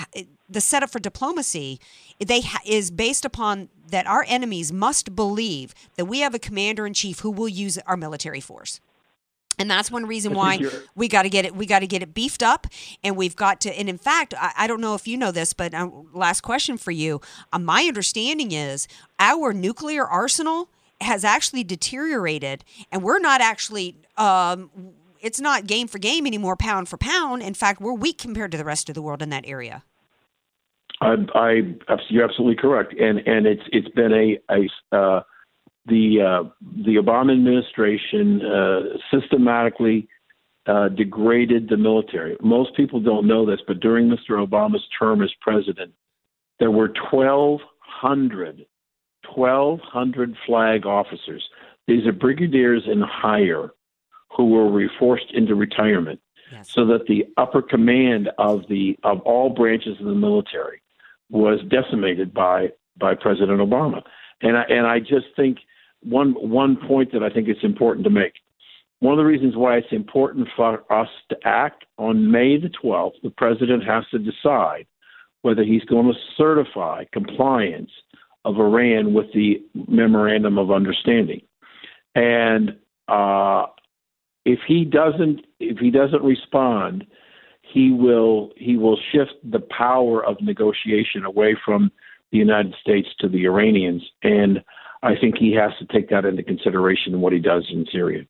[0.49, 1.79] the setup for diplomacy.
[2.19, 6.85] They ha- is based upon that our enemies must believe that we have a commander
[6.87, 8.79] in chief who will use our military force
[9.59, 10.59] and that's one reason why
[10.95, 12.67] we got to get it we got to get it beefed up
[13.03, 15.53] and we've got to and in fact i, I don't know if you know this
[15.53, 18.87] but uh, last question for you uh, my understanding is
[19.19, 20.69] our nuclear arsenal
[21.01, 24.69] has actually deteriorated and we're not actually um,
[25.23, 27.41] it's not game for game anymore, pound for pound.
[27.41, 29.83] In fact, we're weak compared to the rest of the world in that area.
[31.01, 31.61] I, I
[32.09, 35.23] you're absolutely correct, and and it's it's been a, a uh,
[35.87, 36.49] the uh,
[36.85, 38.79] the Obama administration uh,
[39.11, 40.07] systematically
[40.67, 42.37] uh, degraded the military.
[42.41, 44.45] Most people don't know this, but during Mr.
[44.45, 45.93] Obama's term as president,
[46.59, 48.65] there were 1,200,
[49.35, 51.43] 1,200 flag officers.
[51.87, 53.71] These are brigadiers and higher
[54.35, 56.19] who were forced into retirement,
[56.51, 56.69] yes.
[56.71, 60.81] so that the upper command of the of all branches of the military
[61.29, 64.01] was decimated by by President Obama.
[64.41, 65.59] And I, and I just think
[66.01, 68.33] one one point that I think it's important to make.
[68.99, 73.15] One of the reasons why it's important for us to act on May the 12th,
[73.21, 74.87] the president has to decide
[75.41, 77.91] whether he's going to certify compliance
[78.45, 81.41] of Iran with the memorandum of understanding.
[82.15, 82.77] And
[83.09, 83.65] uh,
[84.45, 87.05] if he doesn't if he doesn't respond,
[87.61, 91.91] he will he will shift the power of negotiation away from
[92.31, 94.63] the United States to the Iranians, and
[95.03, 98.25] I think he has to take that into consideration in what he does in Syria.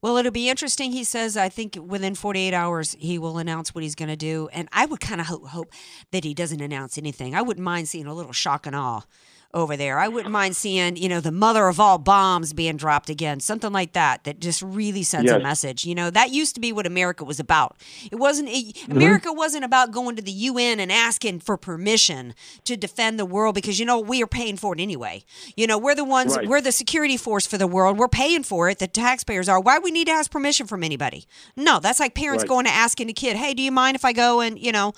[0.00, 0.92] Well, it'll be interesting.
[0.92, 4.48] He says, I think within 48 hours, he will announce what he's going to do.
[4.52, 5.72] And I would kind of hope, hope
[6.12, 7.34] that he doesn't announce anything.
[7.34, 9.02] I wouldn't mind seeing a little shock and awe
[9.54, 9.98] over there.
[9.98, 13.72] I wouldn't mind seeing, you know, the mother of all bombs being dropped again, something
[13.72, 15.40] like that, that just really sends yes.
[15.40, 15.86] a message.
[15.86, 17.76] You know, that used to be what America was about.
[18.12, 18.92] It wasn't, it, mm-hmm.
[18.92, 22.34] America wasn't about going to the UN and asking for permission
[22.64, 25.24] to defend the world because, you know, we are paying for it anyway.
[25.56, 26.46] You know, we're the ones, right.
[26.46, 27.96] we're the security force for the world.
[27.96, 28.78] We're paying for it.
[28.78, 29.60] The taxpayers are.
[29.60, 31.26] Why we need to ask permission from anybody?
[31.56, 32.48] No, that's like parents right.
[32.48, 34.92] going to asking a kid, hey, do you mind if I go and, you know,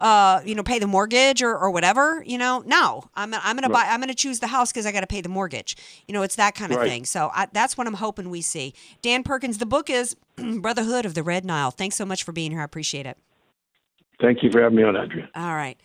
[0.00, 3.62] uh, you know, pay the mortgage or, or whatever, you know, no, I'm, I'm going
[3.62, 5.76] to buy, I'm going to choose the house because I got to pay the mortgage.
[6.06, 6.88] You know, it's that kind of right.
[6.88, 7.04] thing.
[7.04, 8.74] So I, that's what I'm hoping we see.
[9.02, 11.70] Dan Perkins, the book is Brotherhood of the Red Nile.
[11.70, 12.60] Thanks so much for being here.
[12.60, 13.16] I appreciate it.
[14.20, 15.28] Thank you for having me on, Andrea.
[15.34, 15.78] All right.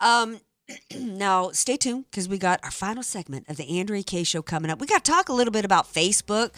[0.00, 0.40] Um,
[0.98, 4.70] now stay tuned because we got our final segment of the Andrea Kaye show coming
[4.70, 4.80] up.
[4.80, 6.56] We got to talk a little bit about Facebook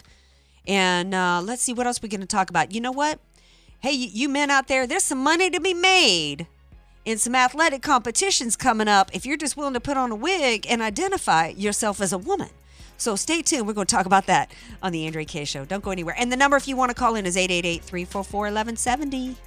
[0.67, 2.73] and uh, let's see what else we're going to talk about.
[2.73, 3.19] You know what?
[3.79, 6.47] Hey, you, you men out there, there's some money to be made
[7.07, 10.67] in some athletic competitions coming up if you're just willing to put on a wig
[10.69, 12.49] and identify yourself as a woman.
[12.97, 13.65] So stay tuned.
[13.65, 14.51] We're going to talk about that
[14.83, 15.63] on the Andrea Kaye Show.
[15.63, 16.15] Don't go anywhere.
[16.17, 19.37] And the number, if you want to call in, is 888 344 1170.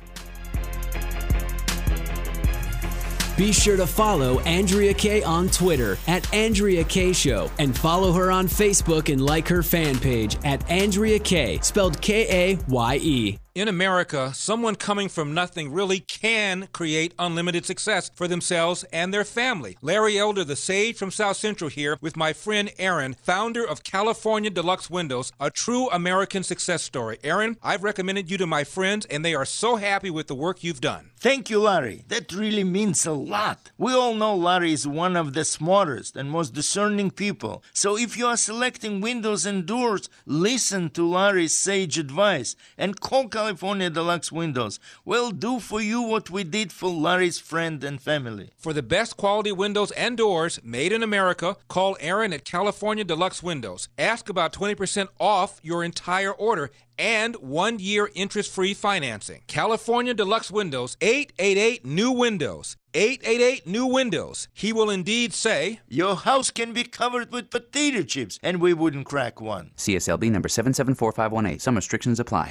[3.37, 8.31] Be sure to follow Andrea Kaye on Twitter at Andrea Kaye Show and follow her
[8.31, 13.39] on Facebook and like her fan page at Andrea Kaye, spelled K A Y E
[13.55, 19.25] in America, someone coming from nothing really can create unlimited success for themselves and their
[19.25, 19.77] family.
[19.83, 24.51] Larry Elder, the sage from South Central, here with my friend Aaron, founder of California
[24.51, 27.19] Deluxe Windows, a true American success story.
[27.25, 30.63] Aaron, I've recommended you to my friends, and they are so happy with the work
[30.63, 31.11] you've done.
[31.19, 32.05] Thank you, Larry.
[32.09, 33.73] That really means a lot.
[33.77, 37.63] We all know Larry is one of the smartest and most discerning people.
[37.75, 43.29] So if you are selecting windows and doors, listen to Larry's sage advice and call
[43.41, 48.51] California Deluxe Windows will do for you what we did for Larry's friend and family.
[48.59, 53.43] For the best quality windows and doors made in America, call Aaron at California Deluxe
[53.43, 53.89] Windows.
[53.97, 59.41] Ask about 20% off your entire order and one year interest free financing.
[59.47, 62.77] California Deluxe Windows, 888 New Windows.
[62.93, 64.49] 888 New Windows.
[64.53, 69.07] He will indeed say, Your house can be covered with potato chips, and we wouldn't
[69.07, 69.71] crack one.
[69.79, 71.59] CSLB number 774518.
[71.61, 72.51] Some restrictions apply.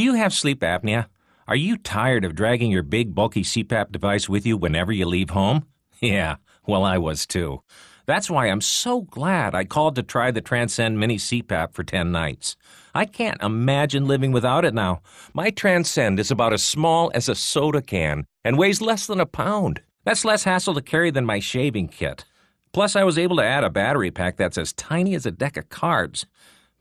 [0.00, 1.08] Do you have sleep apnea?
[1.46, 5.28] Are you tired of dragging your big, bulky CPAP device with you whenever you leave
[5.28, 5.66] home?
[6.00, 6.36] Yeah,
[6.66, 7.62] well, I was too.
[8.06, 12.10] That's why I'm so glad I called to try the Transcend Mini CPAP for 10
[12.10, 12.56] nights.
[12.94, 15.02] I can't imagine living without it now.
[15.34, 19.26] My Transcend is about as small as a soda can and weighs less than a
[19.26, 19.82] pound.
[20.06, 22.24] That's less hassle to carry than my shaving kit.
[22.72, 25.58] Plus, I was able to add a battery pack that's as tiny as a deck
[25.58, 26.24] of cards.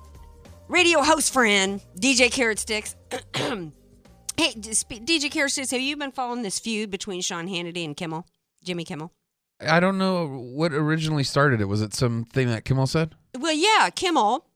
[0.72, 2.96] radio host friend, DJ Carrot Sticks.
[3.36, 3.72] hey,
[4.38, 8.26] DJ Carrot Sticks, have you been following this feud between Sean Hannity and Kimmel,
[8.64, 9.12] Jimmy Kimmel?
[9.60, 11.66] I don't know what originally started it.
[11.66, 13.14] Was it something that Kimmel said?
[13.38, 14.48] Well, yeah, Kimmel.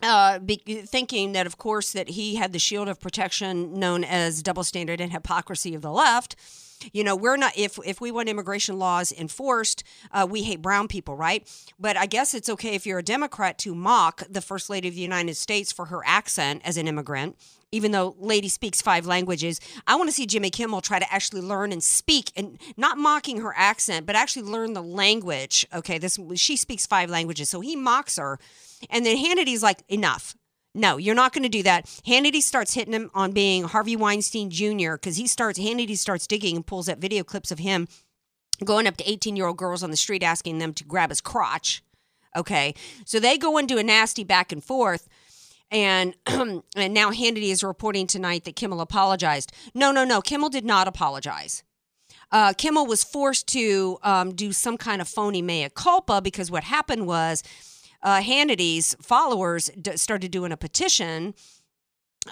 [0.00, 4.42] Uh, be, thinking that, of course, that he had the shield of protection known as
[4.42, 6.36] double standard and hypocrisy of the left.
[6.92, 10.88] You know, we're not if if we want immigration laws enforced, uh, we hate brown
[10.88, 11.46] people, right?
[11.78, 14.94] But I guess it's okay if you're a Democrat to mock the First Lady of
[14.94, 17.36] the United States for her accent as an immigrant
[17.70, 19.60] even though lady speaks five languages.
[19.86, 23.42] I want to see jimmy kimmel try to actually learn and speak and not mocking
[23.42, 25.98] her accent but actually learn the language okay?
[25.98, 28.38] This she speaks five languages so he mocks her.
[28.90, 30.34] And then hannity's like enough
[30.78, 31.86] no, you're not going to do that.
[32.06, 34.92] Hannity starts hitting him on being Harvey Weinstein Jr.
[34.92, 37.88] because he starts, Hannity starts digging and pulls up video clips of him
[38.64, 41.20] going up to 18 year old girls on the street asking them to grab his
[41.20, 41.82] crotch.
[42.36, 42.74] Okay.
[43.04, 45.08] So they go into a nasty back and forth.
[45.70, 49.52] And and now Hannity is reporting tonight that Kimmel apologized.
[49.74, 50.20] No, no, no.
[50.20, 51.62] Kimmel did not apologize.
[52.30, 56.64] Uh, Kimmel was forced to um, do some kind of phony mea culpa because what
[56.64, 57.42] happened was
[58.02, 61.34] uh, Hannity's followers d- started doing a petition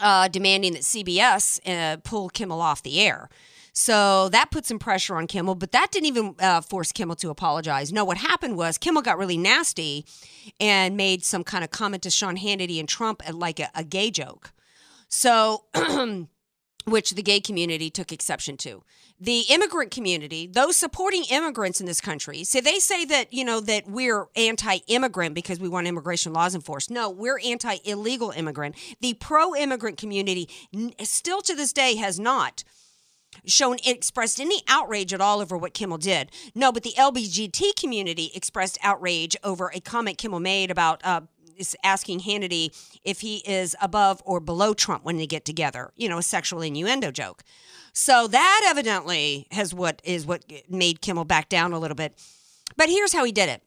[0.00, 3.28] uh, demanding that CBS uh, pull Kimmel off the air.
[3.72, 7.28] So that put some pressure on Kimmel, but that didn't even uh, force Kimmel to
[7.28, 7.92] apologize.
[7.92, 10.06] No, what happened was Kimmel got really nasty
[10.58, 13.84] and made some kind of comment to Sean Hannity and Trump at like a, a
[13.84, 14.52] gay joke.
[15.08, 15.64] So,
[16.86, 18.82] which the gay community took exception to.
[19.18, 23.60] The immigrant community, those supporting immigrants in this country, so they say that, you know,
[23.60, 26.90] that we're anti-immigrant because we want immigration laws enforced.
[26.90, 28.76] No, we're anti-illegal immigrant.
[29.00, 30.48] The pro-immigrant community
[31.02, 32.62] still to this day has not
[33.44, 36.30] shown expressed any outrage at all over what Kimmel did.
[36.54, 41.22] No, but the LBGT community expressed outrage over a comment Kimmel made about uh,
[41.56, 42.70] is asking Hannity
[43.04, 45.92] if he is above or below Trump when they get together.
[45.96, 47.42] You know, a sexual innuendo joke.
[47.92, 52.12] So that evidently has what is what made Kimmel back down a little bit.
[52.76, 53.62] But here's how he did it.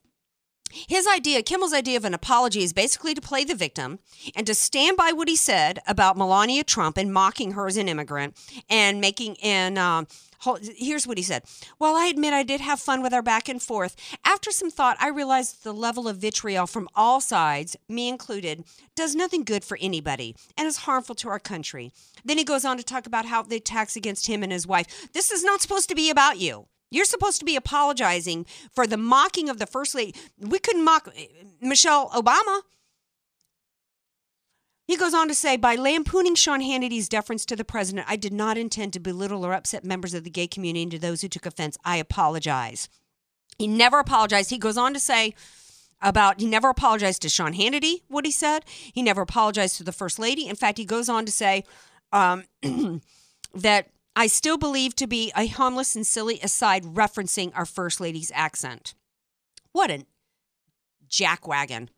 [0.72, 3.99] His idea, Kimmel's idea of an apology is basically to play the victim
[4.36, 7.89] and to stand by what he said about Melania Trump and mocking her as an
[7.89, 8.38] immigrant
[8.70, 10.07] and making, and um,
[10.78, 11.43] here's what he said.
[11.80, 13.95] Well, I admit I did have fun with our back and forth.
[14.24, 18.63] After some thought, I realized the level of vitriol from all sides, me included,
[18.95, 21.91] does nothing good for anybody and is harmful to our country.
[22.24, 25.11] Then he goes on to talk about how the attacks against him and his wife.
[25.13, 26.67] This is not supposed to be about you.
[26.92, 30.16] You're supposed to be apologizing for the mocking of the first lady.
[30.40, 31.26] We couldn't mock eh,
[31.62, 32.62] Michelle Obama.
[34.88, 38.34] He goes on to say, by lampooning Sean Hannity's deference to the president, I did
[38.34, 41.28] not intend to belittle or upset members of the gay community and to those who
[41.28, 41.78] took offense.
[41.86, 42.90] I apologize.
[43.60, 44.50] He never apologized.
[44.50, 45.36] He goes on to say
[46.02, 48.66] about he never apologized to Sean Hannity, what he said.
[48.68, 50.48] He never apologized to the first lady.
[50.48, 51.66] In fact, he goes on to say
[52.12, 52.46] um,
[53.54, 58.32] that I still believe to be a harmless and silly aside referencing our first lady's
[58.34, 58.93] accent.
[59.72, 60.05] What an
[61.10, 61.89] jackwagon.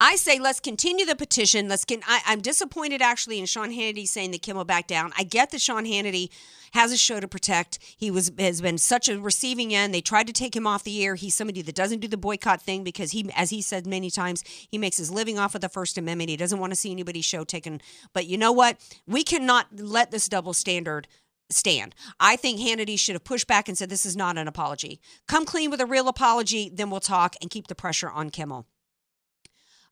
[0.00, 1.68] I say let's continue the petition.
[1.68, 5.12] Let's can I, I'm disappointed actually in Sean Hannity saying that Kimmel back down.
[5.16, 6.30] I get that Sean Hannity
[6.72, 7.78] has a show to protect.
[7.96, 9.94] He was has been such a receiving end.
[9.94, 11.14] They tried to take him off the air.
[11.14, 14.42] He's somebody that doesn't do the boycott thing because he, as he said many times,
[14.68, 16.28] he makes his living off of the First Amendment.
[16.28, 17.80] He doesn't want to see anybody's show taken.
[18.12, 18.78] But you know what?
[19.06, 21.06] We cannot let this double standard
[21.50, 21.94] stand.
[22.20, 25.00] I think Hannity should have pushed back and said, This is not an apology.
[25.28, 28.66] Come clean with a real apology, then we'll talk and keep the pressure on Kimmel.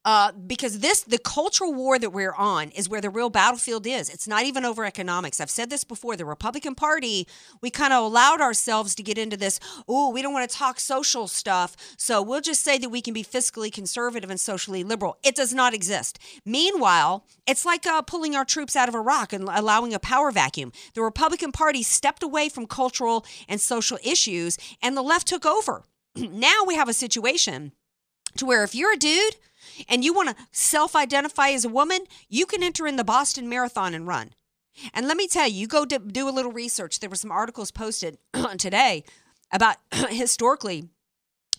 [0.04, 4.10] Uh, because this, the cultural war that we're on, is where the real battlefield is.
[4.10, 5.40] It's not even over economics.
[5.40, 6.16] I've said this before.
[6.16, 7.28] The Republican Party,
[7.60, 9.60] we kind of allowed ourselves to get into this.
[9.88, 13.14] Oh, we don't want to talk social stuff, so we'll just say that we can
[13.14, 15.18] be fiscally conservative and socially liberal.
[15.22, 16.18] It does not exist.
[16.44, 20.72] Meanwhile, it's like uh, pulling our troops out of Iraq and allowing a power vacuum.
[20.94, 25.84] The Republican Party stepped away from cultural and social issues, and the left took over.
[26.16, 27.72] now we have a situation
[28.36, 29.36] to where if you're a dude
[29.88, 33.48] and you want to self identify as a woman, you can enter in the Boston
[33.48, 34.32] Marathon and run.
[34.94, 37.00] And let me tell you, you go do, a little research.
[37.00, 38.18] There were some articles posted
[38.58, 39.04] today
[39.52, 39.76] about
[40.08, 40.88] historically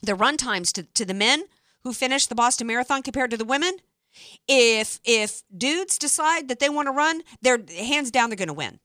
[0.02, 1.44] the run times to, to the men
[1.84, 3.78] who finished the Boston Marathon compared to the women.
[4.48, 8.54] If if dudes decide that they want to run, they're hands down they're going to
[8.54, 8.80] win.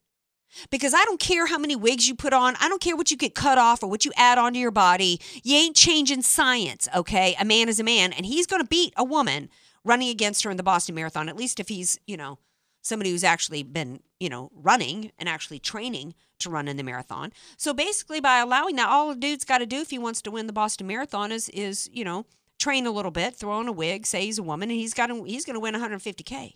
[0.71, 2.57] Because I don't care how many wigs you put on.
[2.61, 5.21] I don't care what you get cut off or what you add onto your body.
[5.43, 7.37] You ain't changing science, okay?
[7.41, 9.49] A man is a man, and he's going to beat a woman
[9.85, 12.39] running against her in the Boston Marathon, at least if he's, you know,
[12.83, 17.33] somebody who's actually been, you know, running and actually training to run in the marathon.
[17.57, 20.31] So basically, by allowing that, all a dude's got to do if he wants to
[20.31, 22.27] win the Boston Marathon is, is you know,
[22.59, 25.11] train a little bit, throw on a wig, say he's a woman, and he's got
[25.27, 26.55] he's going to win 150k.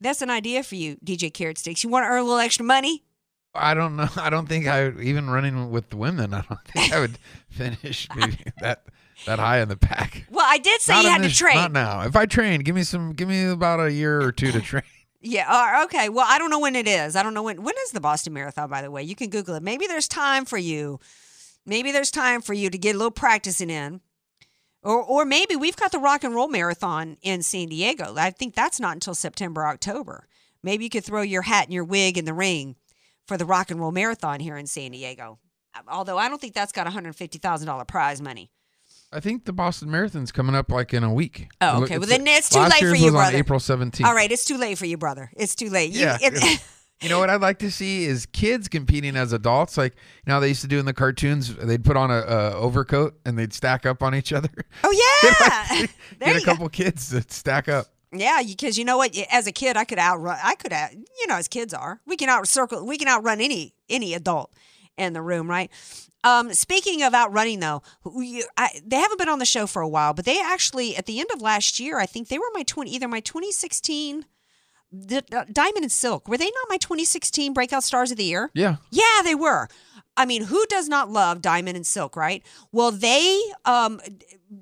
[0.00, 1.82] That's an idea for you, DJ Carrot Sticks.
[1.84, 3.04] You want to earn a little extra money?
[3.54, 4.08] I don't know.
[4.16, 6.34] I don't think I even running with the women.
[6.34, 7.18] I don't think I would
[7.50, 8.84] finish maybe that
[9.26, 10.26] that high in the pack.
[10.30, 11.56] Well, I did say Not you had to train.
[11.56, 12.02] Not now.
[12.02, 13.12] If I train, give me some.
[13.12, 14.84] Give me about a year or two to train.
[15.20, 15.46] Yeah.
[15.48, 16.08] Uh, okay.
[16.08, 17.16] Well, I don't know when it is.
[17.16, 17.62] I don't know when.
[17.62, 18.70] When is the Boston Marathon?
[18.70, 19.62] By the way, you can Google it.
[19.62, 21.00] Maybe there's time for you.
[21.66, 24.00] Maybe there's time for you to get a little practicing in.
[24.82, 28.14] Or, or maybe we've got the Rock and Roll Marathon in San Diego.
[28.16, 30.28] I think that's not until September, October.
[30.62, 32.76] Maybe you could throw your hat and your wig in the ring
[33.26, 35.38] for the Rock and Roll Marathon here in San Diego.
[35.88, 38.50] Although I don't think that's got $150,000 prize money.
[39.12, 41.48] I think the Boston Marathon's coming up like in a week.
[41.60, 41.98] Oh, okay.
[41.98, 43.34] Well, it's- then it's too late for you, was brother.
[43.34, 44.04] on April 17th.
[44.04, 45.30] All right, it's too late for you, brother.
[45.36, 45.92] It's too late.
[45.92, 46.18] You, Yeah.
[46.20, 46.60] it-
[47.00, 49.76] You know what I'd like to see is kids competing as adults.
[49.78, 49.94] Like
[50.26, 51.54] you know they used to do in the cartoons.
[51.54, 54.50] They'd put on a, a overcoat and they'd stack up on each other.
[54.84, 54.90] oh
[55.22, 55.86] yeah.
[56.20, 57.86] Get a couple kids that stack up.
[58.12, 59.16] Yeah, because you know what?
[59.30, 60.38] As a kid, I could outrun.
[60.42, 62.86] I could, out, you know, as kids are, we can out circle.
[62.86, 64.52] We can outrun any any adult
[64.96, 65.70] in the room, right?
[66.24, 69.88] Um, speaking of outrunning, though, we, I, they haven't been on the show for a
[69.88, 72.62] while, but they actually at the end of last year, I think they were my
[72.62, 74.24] twenty, either my 2016,
[74.90, 76.28] the, uh, Diamond and Silk.
[76.28, 78.50] Were they not my 2016 breakout stars of the year?
[78.54, 78.76] Yeah.
[78.90, 79.68] Yeah, they were.
[80.16, 82.44] I mean, who does not love Diamond and Silk, right?
[82.72, 84.00] Well, they um,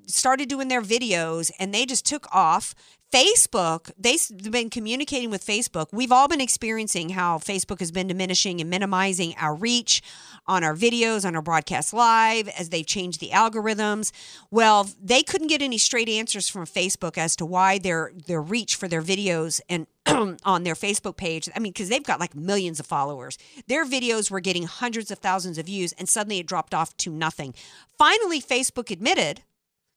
[0.07, 2.74] started doing their videos and they just took off.
[3.12, 5.87] Facebook, they've been communicating with Facebook.
[5.93, 10.03] We've all been experiencing how Facebook has been diminishing and minimizing our reach
[10.47, 14.11] on our videos, on our broadcast live, as they've changed the algorithms.
[14.51, 18.74] Well, they couldn't get any straight answers from Facebook as to why their their reach
[18.74, 19.87] for their videos and
[20.44, 21.48] on their Facebook page.
[21.54, 23.38] I mean, because they've got like millions of followers.
[23.66, 27.10] Their videos were getting hundreds of thousands of views, and suddenly it dropped off to
[27.10, 27.54] nothing.
[27.98, 29.42] Finally, Facebook admitted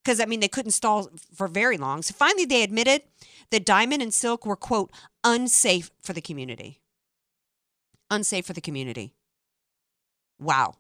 [0.03, 2.01] because I mean they couldn't stall for very long.
[2.01, 3.03] So finally they admitted
[3.51, 4.91] that Diamond and Silk were quote
[5.23, 6.79] unsafe for the community.
[8.09, 9.13] Unsafe for the community.
[10.39, 10.75] Wow.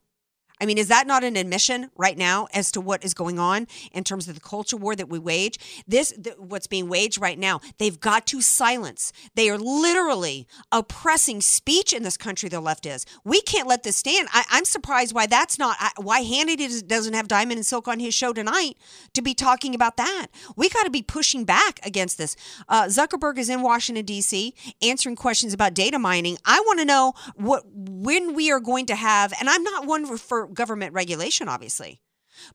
[0.61, 3.67] I mean, is that not an admission right now as to what is going on
[3.91, 5.57] in terms of the culture war that we wage?
[5.87, 9.13] This, th- what's being waged right now, they've got to silence.
[9.35, 12.49] They are literally oppressing speech in this country.
[12.49, 13.05] The left is.
[13.23, 14.27] We can't let this stand.
[14.33, 15.77] I, I'm surprised why that's not.
[15.79, 18.75] I, why Hannity does- doesn't have Diamond and Silk on his show tonight
[19.13, 20.27] to be talking about that.
[20.55, 22.35] We got to be pushing back against this.
[22.67, 24.53] Uh, Zuckerberg is in Washington D.C.
[24.81, 26.37] answering questions about data mining.
[26.45, 30.17] I want to know what when we are going to have, and I'm not one
[30.17, 32.01] for government regulation, obviously.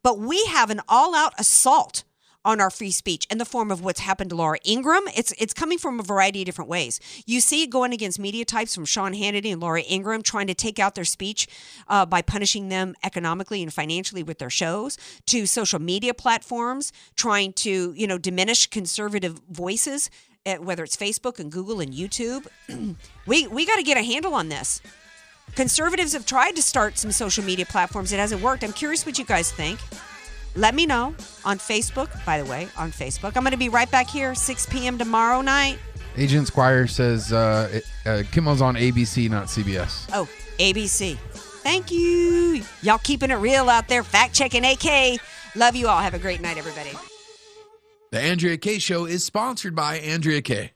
[0.02, 2.04] But we have an all out assault
[2.44, 5.04] on our free speech in the form of what's happened to Laura Ingraham.
[5.16, 7.00] It's it's coming from a variety of different ways.
[7.26, 10.54] You see it going against media types from Sean Hannity and Laura Ingraham trying to
[10.54, 11.48] take out their speech
[11.88, 14.98] uh, by punishing them economically and financially with their shows.
[15.26, 20.10] To social media platforms trying to you know diminish conservative voices,
[20.58, 22.46] whether it's Facebook and Google and YouTube.
[23.26, 24.82] we we got to get a handle on this.
[25.54, 28.12] Conservatives have tried to start some social media platforms.
[28.12, 28.64] It hasn't worked.
[28.64, 29.78] I'm curious what you guys think.
[30.56, 31.14] Let me know
[31.44, 33.36] on Facebook, by the way, on Facebook.
[33.36, 34.98] I'm going to be right back here 6 p.m.
[34.98, 35.78] tomorrow night.
[36.16, 40.08] Agent Squire says uh, it, uh, Kimmel's on ABC, not CBS.
[40.12, 40.28] Oh,
[40.58, 41.16] ABC.
[41.64, 42.62] Thank you.
[42.82, 44.04] Y'all keeping it real out there.
[44.04, 45.18] Fact checking AK.
[45.56, 45.98] Love you all.
[45.98, 46.90] Have a great night, everybody.
[48.12, 50.73] The Andrea Kaye Show is sponsored by Andrea Kaye.